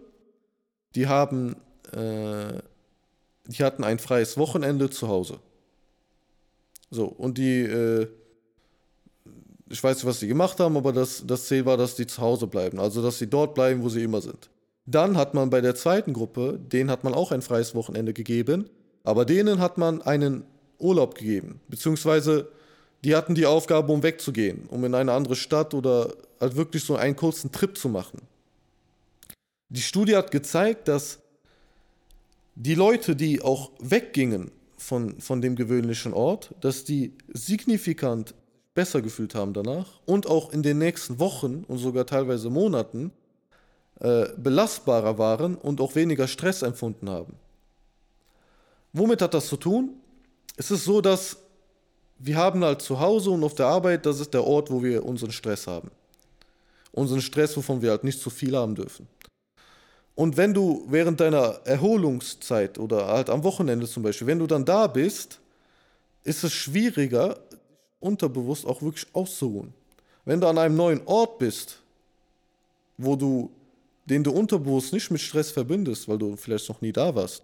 die 0.94 1.06
haben, 1.06 1.56
äh, 1.92 2.60
die 3.46 3.64
hatten 3.64 3.84
ein 3.84 3.98
freies 3.98 4.36
Wochenende 4.36 4.90
zu 4.90 5.08
Hause. 5.08 5.38
So, 6.90 7.06
und 7.06 7.38
die, 7.38 7.60
äh, 7.60 8.08
ich 9.70 9.82
weiß 9.82 9.96
nicht, 9.96 10.06
was 10.06 10.20
sie 10.20 10.28
gemacht 10.28 10.60
haben, 10.60 10.76
aber 10.76 10.92
das, 10.92 11.24
das 11.26 11.46
Ziel 11.46 11.64
war, 11.64 11.76
dass 11.76 11.94
die 11.94 12.06
zu 12.06 12.20
Hause 12.20 12.46
bleiben. 12.46 12.78
Also, 12.78 13.02
dass 13.02 13.18
sie 13.18 13.28
dort 13.28 13.54
bleiben, 13.54 13.82
wo 13.82 13.88
sie 13.88 14.02
immer 14.02 14.20
sind. 14.20 14.50
Dann 14.84 15.16
hat 15.16 15.32
man 15.32 15.48
bei 15.48 15.60
der 15.60 15.74
zweiten 15.74 16.12
Gruppe, 16.12 16.58
denen 16.58 16.90
hat 16.90 17.04
man 17.04 17.14
auch 17.14 17.32
ein 17.32 17.40
freies 17.40 17.74
Wochenende 17.74 18.12
gegeben, 18.12 18.68
aber 19.04 19.24
denen 19.24 19.60
hat 19.60 19.78
man 19.78 20.02
einen 20.02 20.44
Urlaub 20.82 21.14
gegeben, 21.14 21.60
beziehungsweise 21.68 22.48
die 23.04 23.16
hatten 23.16 23.34
die 23.34 23.46
Aufgabe, 23.46 23.92
um 23.92 24.02
wegzugehen, 24.02 24.66
um 24.68 24.84
in 24.84 24.94
eine 24.94 25.12
andere 25.12 25.36
Stadt 25.36 25.74
oder 25.74 26.14
halt 26.40 26.56
wirklich 26.56 26.84
so 26.84 26.96
einen 26.96 27.16
kurzen 27.16 27.50
Trip 27.50 27.76
zu 27.76 27.88
machen. 27.88 28.20
Die 29.68 29.80
Studie 29.80 30.16
hat 30.16 30.30
gezeigt, 30.30 30.88
dass 30.88 31.18
die 32.54 32.74
Leute, 32.74 33.16
die 33.16 33.42
auch 33.42 33.70
weggingen 33.80 34.50
von, 34.76 35.18
von 35.20 35.40
dem 35.40 35.56
gewöhnlichen 35.56 36.12
Ort, 36.12 36.54
dass 36.60 36.84
die 36.84 37.12
signifikant 37.32 38.34
besser 38.74 39.02
gefühlt 39.02 39.34
haben 39.34 39.52
danach 39.52 40.00
und 40.06 40.26
auch 40.26 40.52
in 40.52 40.62
den 40.62 40.78
nächsten 40.78 41.18
Wochen 41.18 41.64
und 41.68 41.78
sogar 41.78 42.06
teilweise 42.06 42.50
Monaten 42.50 43.12
äh, 44.00 44.26
belastbarer 44.36 45.18
waren 45.18 45.56
und 45.56 45.80
auch 45.80 45.94
weniger 45.94 46.28
Stress 46.28 46.62
empfunden 46.62 47.08
haben. 47.08 47.34
Womit 48.92 49.22
hat 49.22 49.34
das 49.34 49.48
zu 49.48 49.56
tun? 49.56 49.94
Es 50.62 50.70
ist 50.70 50.84
so, 50.84 51.00
dass 51.00 51.38
wir 52.20 52.36
haben 52.36 52.62
halt 52.62 52.82
zu 52.82 53.00
Hause 53.00 53.30
und 53.30 53.42
auf 53.42 53.56
der 53.56 53.66
Arbeit, 53.66 54.06
das 54.06 54.20
ist 54.20 54.32
der 54.32 54.44
Ort, 54.44 54.70
wo 54.70 54.80
wir 54.80 55.04
unseren 55.04 55.32
Stress 55.32 55.66
haben. 55.66 55.90
Unseren 56.92 57.20
Stress, 57.20 57.56
wovon 57.56 57.82
wir 57.82 57.90
halt 57.90 58.04
nicht 58.04 58.20
zu 58.20 58.30
viel 58.30 58.56
haben 58.56 58.76
dürfen. 58.76 59.08
Und 60.14 60.36
wenn 60.36 60.54
du 60.54 60.86
während 60.88 61.18
deiner 61.18 61.58
Erholungszeit 61.64 62.78
oder 62.78 63.08
halt 63.08 63.28
am 63.28 63.42
Wochenende 63.42 63.88
zum 63.88 64.04
Beispiel, 64.04 64.28
wenn 64.28 64.38
du 64.38 64.46
dann 64.46 64.64
da 64.64 64.86
bist, 64.86 65.40
ist 66.22 66.44
es 66.44 66.52
schwieriger, 66.52 67.40
unterbewusst 67.98 68.64
auch 68.64 68.82
wirklich 68.82 69.08
auszuruhen. 69.14 69.74
Wenn 70.24 70.40
du 70.40 70.46
an 70.46 70.58
einem 70.58 70.76
neuen 70.76 71.00
Ort 71.06 71.40
bist, 71.40 71.80
wo 72.98 73.16
du 73.16 73.50
den 74.04 74.22
du 74.22 74.30
unterbewusst 74.30 74.92
nicht 74.92 75.10
mit 75.10 75.20
Stress 75.20 75.50
verbindest, 75.50 76.06
weil 76.06 76.18
du 76.18 76.36
vielleicht 76.36 76.68
noch 76.68 76.80
nie 76.80 76.92
da 76.92 77.12
warst, 77.16 77.42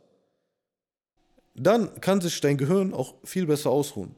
dann 1.60 2.00
kann 2.00 2.20
sich 2.20 2.40
dein 2.40 2.56
Gehirn 2.56 2.92
auch 2.92 3.14
viel 3.24 3.46
besser 3.46 3.70
ausruhen. 3.70 4.14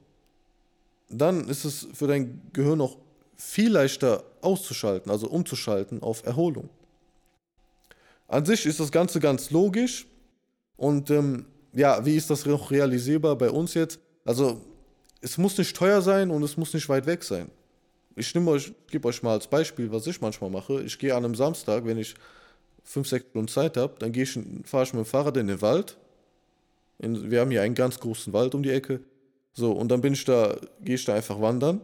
Dann 1.08 1.48
ist 1.48 1.64
es 1.64 1.88
für 1.92 2.06
dein 2.06 2.40
Gehirn 2.52 2.80
auch 2.80 2.96
viel 3.36 3.72
leichter 3.72 4.22
auszuschalten, 4.42 5.10
also 5.10 5.28
umzuschalten 5.28 6.02
auf 6.02 6.24
Erholung. 6.24 6.68
An 8.28 8.44
sich 8.44 8.66
ist 8.66 8.78
das 8.78 8.92
Ganze 8.92 9.18
ganz 9.18 9.50
logisch 9.50 10.06
und 10.76 11.10
ähm, 11.10 11.46
ja, 11.72 12.04
wie 12.04 12.16
ist 12.16 12.30
das 12.30 12.46
noch 12.46 12.70
realisierbar 12.70 13.36
bei 13.36 13.50
uns 13.50 13.74
jetzt? 13.74 13.98
Also 14.24 14.60
es 15.20 15.36
muss 15.36 15.58
nicht 15.58 15.76
teuer 15.76 16.02
sein 16.02 16.30
und 16.30 16.42
es 16.42 16.56
muss 16.56 16.72
nicht 16.74 16.88
weit 16.88 17.06
weg 17.06 17.24
sein 17.24 17.50
ich 18.16 18.34
nehme 18.34 18.50
euch, 18.50 18.72
gebe 18.88 19.08
euch 19.08 19.22
mal 19.22 19.32
als 19.32 19.46
Beispiel, 19.46 19.90
was 19.90 20.06
ich 20.06 20.20
manchmal 20.20 20.50
mache. 20.50 20.82
Ich 20.82 20.98
gehe 20.98 21.14
an 21.14 21.24
einem 21.24 21.34
Samstag, 21.34 21.84
wenn 21.84 21.98
ich 21.98 22.14
fünf, 22.84 23.08
sechs 23.08 23.26
Stunden 23.30 23.48
Zeit 23.48 23.76
habe, 23.76 23.94
dann 23.98 24.12
gehe 24.12 24.24
ich, 24.24 24.38
fahre 24.64 24.84
ich 24.84 24.92
mit 24.92 25.04
dem 25.04 25.06
Fahrrad 25.06 25.36
in 25.36 25.46
den 25.46 25.62
Wald 25.62 25.96
In, 27.00 27.30
wir 27.30 27.40
haben 27.40 27.50
hier 27.50 27.62
einen 27.62 27.74
ganz 27.74 27.98
großen 27.98 28.32
Wald 28.32 28.54
um 28.54 28.62
die 28.62 28.70
Ecke. 28.70 29.00
So, 29.52 29.72
und 29.72 29.88
dann 29.88 30.00
bin 30.00 30.12
ich 30.12 30.24
da, 30.24 30.56
gehe 30.80 30.94
ich 30.94 31.04
da 31.04 31.14
einfach 31.14 31.40
wandern 31.40 31.80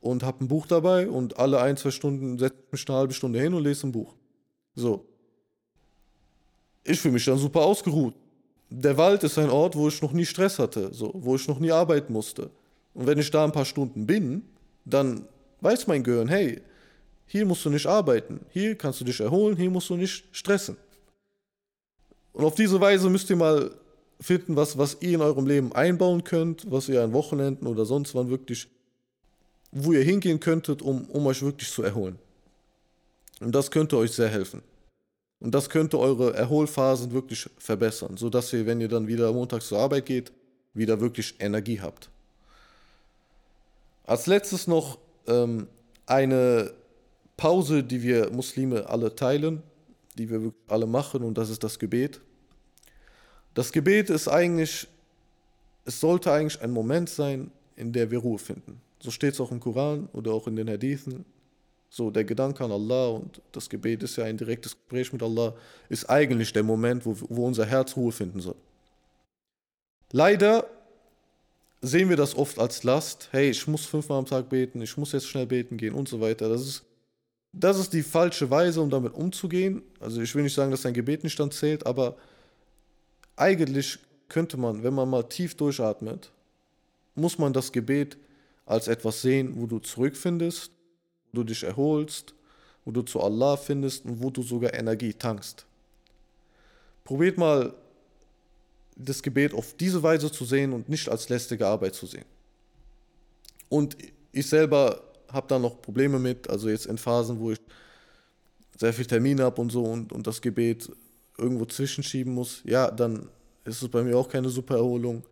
und 0.00 0.22
habe 0.22 0.44
ein 0.44 0.48
Buch 0.48 0.66
dabei 0.66 1.08
und 1.08 1.38
alle 1.38 1.60
ein, 1.60 1.76
zwei 1.76 1.90
Stunden 1.90 2.38
setze 2.38 2.56
ich 2.66 2.72
mich 2.72 2.88
eine 2.88 2.98
halbe 2.98 3.14
Stunde 3.14 3.40
hin 3.40 3.54
und 3.54 3.62
lese 3.62 3.86
ein 3.86 3.92
Buch. 3.92 4.14
So. 4.74 5.06
Ich 6.82 7.00
fühle 7.00 7.14
mich 7.14 7.24
dann 7.24 7.38
super 7.38 7.60
ausgeruht. 7.60 8.14
Der 8.70 8.96
Wald 8.96 9.22
ist 9.22 9.38
ein 9.38 9.50
Ort, 9.50 9.76
wo 9.76 9.88
ich 9.88 10.02
noch 10.02 10.12
nie 10.12 10.26
Stress 10.26 10.58
hatte, 10.58 10.92
so, 10.92 11.12
wo 11.14 11.36
ich 11.36 11.46
noch 11.46 11.60
nie 11.60 11.70
arbeiten 11.70 12.12
musste. 12.12 12.50
Und 12.94 13.06
wenn 13.06 13.18
ich 13.18 13.30
da 13.30 13.44
ein 13.44 13.52
paar 13.52 13.64
Stunden 13.64 14.06
bin, 14.06 14.42
dann 14.84 15.28
weiß 15.60 15.86
mein 15.86 16.02
Gehirn, 16.02 16.28
hey, 16.28 16.60
hier 17.26 17.46
musst 17.46 17.64
du 17.64 17.70
nicht 17.70 17.86
arbeiten, 17.86 18.40
hier 18.50 18.76
kannst 18.76 19.00
du 19.00 19.04
dich 19.04 19.20
erholen, 19.20 19.56
hier 19.56 19.70
musst 19.70 19.90
du 19.90 19.96
nicht 19.96 20.24
stressen. 20.32 20.76
Und 22.32 22.44
auf 22.44 22.54
diese 22.54 22.80
Weise 22.80 23.08
müsst 23.08 23.30
ihr 23.30 23.36
mal 23.36 23.70
finden, 24.20 24.56
was, 24.56 24.78
was 24.78 24.98
ihr 25.00 25.14
in 25.14 25.20
eurem 25.20 25.46
Leben 25.46 25.72
einbauen 25.72 26.24
könnt, 26.24 26.70
was 26.70 26.88
ihr 26.88 27.02
an 27.02 27.12
Wochenenden 27.12 27.66
oder 27.66 27.84
sonst 27.84 28.14
wann 28.14 28.30
wirklich, 28.30 28.68
wo 29.72 29.92
ihr 29.92 30.02
hingehen 30.02 30.40
könntet, 30.40 30.82
um, 30.82 31.04
um 31.06 31.26
euch 31.26 31.42
wirklich 31.42 31.70
zu 31.70 31.82
erholen. 31.82 32.18
Und 33.40 33.54
das 33.54 33.70
könnte 33.70 33.96
euch 33.96 34.12
sehr 34.12 34.28
helfen. 34.28 34.62
Und 35.40 35.54
das 35.54 35.68
könnte 35.68 35.98
eure 35.98 36.34
Erholphasen 36.34 37.12
wirklich 37.12 37.48
verbessern, 37.58 38.16
sodass 38.16 38.52
ihr, 38.52 38.64
wenn 38.66 38.80
ihr 38.80 38.88
dann 38.88 39.06
wieder 39.06 39.32
montags 39.32 39.68
zur 39.68 39.78
Arbeit 39.78 40.06
geht, 40.06 40.32
wieder 40.72 41.00
wirklich 41.00 41.34
Energie 41.38 41.80
habt. 41.80 42.08
Als 44.06 44.26
letztes 44.26 44.66
noch 44.66 44.98
ähm, 45.26 45.66
eine 46.06 46.72
Pause, 47.36 47.82
die 47.82 48.02
wir 48.02 48.30
Muslime 48.30 48.88
alle 48.88 49.14
teilen, 49.14 49.62
die 50.16 50.30
wir 50.30 50.42
wirklich 50.42 50.64
alle 50.68 50.86
machen, 50.86 51.22
und 51.22 51.36
das 51.36 51.50
ist 51.50 51.64
das 51.64 51.78
Gebet. 51.78 52.20
Das 53.54 53.70
Gebet 53.72 54.10
ist 54.10 54.28
eigentlich, 54.28 54.88
es 55.84 56.00
sollte 56.00 56.32
eigentlich 56.32 56.60
ein 56.60 56.72
Moment 56.72 57.08
sein, 57.08 57.50
in 57.76 57.92
der 57.92 58.10
wir 58.10 58.18
Ruhe 58.18 58.38
finden. 58.38 58.80
So 59.00 59.10
steht 59.10 59.34
es 59.34 59.40
auch 59.40 59.52
im 59.52 59.60
Koran 59.60 60.08
oder 60.12 60.32
auch 60.32 60.46
in 60.46 60.56
den 60.56 60.68
Hadithen. 60.68 61.24
So, 61.88 62.10
der 62.10 62.24
Gedanke 62.24 62.64
an 62.64 62.72
Allah 62.72 63.08
und 63.08 63.40
das 63.52 63.68
Gebet 63.68 64.02
ist 64.02 64.16
ja 64.16 64.24
ein 64.24 64.36
direktes 64.36 64.72
Gespräch 64.72 65.12
mit 65.12 65.22
Allah, 65.22 65.54
ist 65.88 66.10
eigentlich 66.10 66.52
der 66.52 66.64
Moment, 66.64 67.06
wo, 67.06 67.16
wo 67.28 67.46
unser 67.46 67.66
Herz 67.66 67.96
Ruhe 67.96 68.10
finden 68.10 68.40
soll. 68.40 68.56
Leider 70.10 70.66
sehen 71.82 72.08
wir 72.08 72.16
das 72.16 72.34
oft 72.34 72.58
als 72.58 72.82
Last. 72.82 73.28
Hey, 73.30 73.50
ich 73.50 73.66
muss 73.68 73.86
fünfmal 73.86 74.18
am 74.18 74.26
Tag 74.26 74.48
beten, 74.48 74.82
ich 74.82 74.96
muss 74.96 75.12
jetzt 75.12 75.28
schnell 75.28 75.46
beten 75.46 75.76
gehen 75.76 75.94
und 75.94 76.08
so 76.08 76.20
weiter. 76.20 76.48
Das 76.48 76.62
ist, 76.62 76.82
das 77.52 77.78
ist 77.78 77.92
die 77.92 78.02
falsche 78.02 78.50
Weise, 78.50 78.80
um 78.80 78.90
damit 78.90 79.14
umzugehen. 79.14 79.82
Also 80.00 80.20
ich 80.20 80.34
will 80.34 80.42
nicht 80.42 80.54
sagen, 80.54 80.72
dass 80.72 80.86
ein 80.86 80.94
Gebet 80.94 81.22
nicht 81.22 81.38
dann 81.38 81.52
zählt, 81.52 81.86
aber 81.86 82.16
eigentlich 83.36 83.98
könnte 84.28 84.56
man, 84.56 84.82
wenn 84.82 84.94
man 84.94 85.08
mal 85.08 85.22
tief 85.24 85.56
durchatmet, 85.56 86.30
muss 87.14 87.38
man 87.38 87.52
das 87.52 87.72
Gebet 87.72 88.16
als 88.66 88.88
etwas 88.88 89.22
sehen, 89.22 89.54
wo 89.56 89.66
du 89.66 89.78
zurückfindest, 89.78 90.70
wo 91.32 91.40
du 91.40 91.44
dich 91.44 91.62
erholst, 91.62 92.34
wo 92.84 92.90
du 92.90 93.02
zu 93.02 93.20
Allah 93.20 93.56
findest 93.56 94.04
und 94.04 94.22
wo 94.22 94.30
du 94.30 94.42
sogar 94.42 94.74
Energie 94.74 95.12
tankst. 95.12 95.66
Probiert 97.04 97.38
mal 97.38 97.74
das 98.96 99.22
Gebet 99.22 99.52
auf 99.52 99.74
diese 99.74 100.02
Weise 100.02 100.30
zu 100.30 100.44
sehen 100.44 100.72
und 100.72 100.88
nicht 100.88 101.08
als 101.08 101.28
lästige 101.28 101.66
Arbeit 101.66 101.94
zu 101.94 102.06
sehen. 102.06 102.24
Und 103.68 103.96
ich 104.32 104.48
selber 104.48 105.02
habe 105.28 105.48
da 105.48 105.58
noch 105.58 105.82
Probleme 105.82 106.18
mit, 106.18 106.48
also 106.48 106.68
jetzt 106.68 106.86
in 106.86 106.96
Phasen, 106.96 107.38
wo 107.40 107.50
ich 107.50 107.60
sehr 108.78 108.92
viel 108.92 109.06
Termine 109.06 109.44
habe 109.44 109.60
und 109.60 109.70
so 109.70 109.84
und, 109.84 110.12
und 110.12 110.26
das 110.26 110.40
Gebet 110.40 110.90
irgendwo 111.38 111.64
zwischenschieben 111.64 112.32
muss, 112.32 112.62
ja, 112.64 112.90
dann 112.90 113.28
ist 113.64 113.82
es 113.82 113.88
bei 113.88 114.02
mir 114.02 114.16
auch 114.16 114.28
keine 114.28 114.48
super 114.48 114.76
Erholung. 114.76 115.22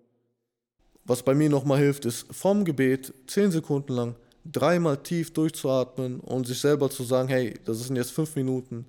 Was 1.04 1.22
bei 1.22 1.34
mir 1.34 1.48
nochmal 1.48 1.78
hilft, 1.78 2.04
ist 2.04 2.26
vom 2.30 2.64
Gebet 2.64 3.12
zehn 3.26 3.50
Sekunden 3.50 3.92
lang 3.92 4.14
dreimal 4.44 4.96
tief 4.96 5.32
durchzuatmen 5.32 6.20
und 6.20 6.46
sich 6.46 6.60
selber 6.60 6.90
zu 6.90 7.04
sagen, 7.04 7.28
hey, 7.28 7.54
das 7.64 7.80
sind 7.80 7.96
jetzt 7.96 8.12
fünf 8.12 8.34
Minuten, 8.36 8.86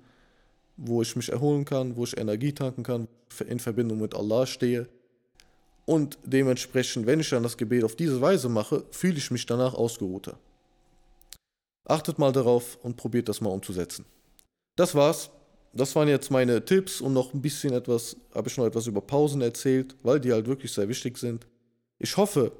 wo 0.76 1.02
ich 1.02 1.14
mich 1.14 1.30
erholen 1.30 1.64
kann, 1.64 1.96
wo 1.96 2.04
ich 2.04 2.16
Energie 2.16 2.52
tanken 2.52 2.82
kann, 2.82 3.08
in 3.46 3.60
Verbindung 3.60 4.00
mit 4.00 4.14
Allah 4.14 4.46
stehe. 4.46 4.88
Und 5.86 6.18
dementsprechend, 6.24 7.06
wenn 7.06 7.20
ich 7.20 7.30
dann 7.30 7.42
das 7.42 7.56
Gebet 7.56 7.84
auf 7.84 7.94
diese 7.94 8.20
Weise 8.20 8.48
mache, 8.48 8.84
fühle 8.90 9.18
ich 9.18 9.30
mich 9.30 9.46
danach 9.46 9.74
ausgeruhter. 9.74 10.38
Achtet 11.84 12.18
mal 12.18 12.32
darauf 12.32 12.78
und 12.82 12.96
probiert 12.96 13.28
das 13.28 13.40
mal 13.40 13.50
umzusetzen. 13.50 14.06
Das 14.76 14.94
war's. 14.94 15.30
Das 15.76 15.94
waren 15.96 16.08
jetzt 16.08 16.30
meine 16.30 16.64
Tipps 16.64 17.00
und 17.00 17.12
noch 17.12 17.34
ein 17.34 17.42
bisschen 17.42 17.72
etwas, 17.72 18.16
habe 18.32 18.48
ich 18.48 18.56
noch 18.56 18.66
etwas 18.66 18.86
über 18.86 19.00
Pausen 19.00 19.40
erzählt, 19.40 19.96
weil 20.02 20.20
die 20.20 20.32
halt 20.32 20.46
wirklich 20.46 20.72
sehr 20.72 20.88
wichtig 20.88 21.18
sind. 21.18 21.46
Ich 21.98 22.16
hoffe, 22.16 22.52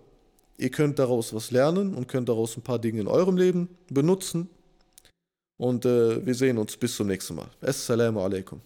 ihr 0.59 0.71
könnt 0.71 0.99
daraus 0.99 1.33
was 1.33 1.51
lernen 1.51 1.95
und 1.95 2.09
könnt 2.09 2.29
daraus 2.29 2.57
ein 2.57 2.63
paar 2.63 2.79
Dinge 2.79 3.01
in 3.01 3.07
eurem 3.07 3.37
Leben 3.37 3.69
benutzen. 3.89 4.49
Und 5.57 5.85
äh, 5.85 6.27
wir 6.27 6.35
sehen 6.35 6.59
uns 6.59 6.77
bis 6.77 6.97
zum 6.97 7.07
nächsten 7.07 7.37
Mal. 7.37 7.49
Assalamu 7.61 8.21
alaikum. 8.21 8.61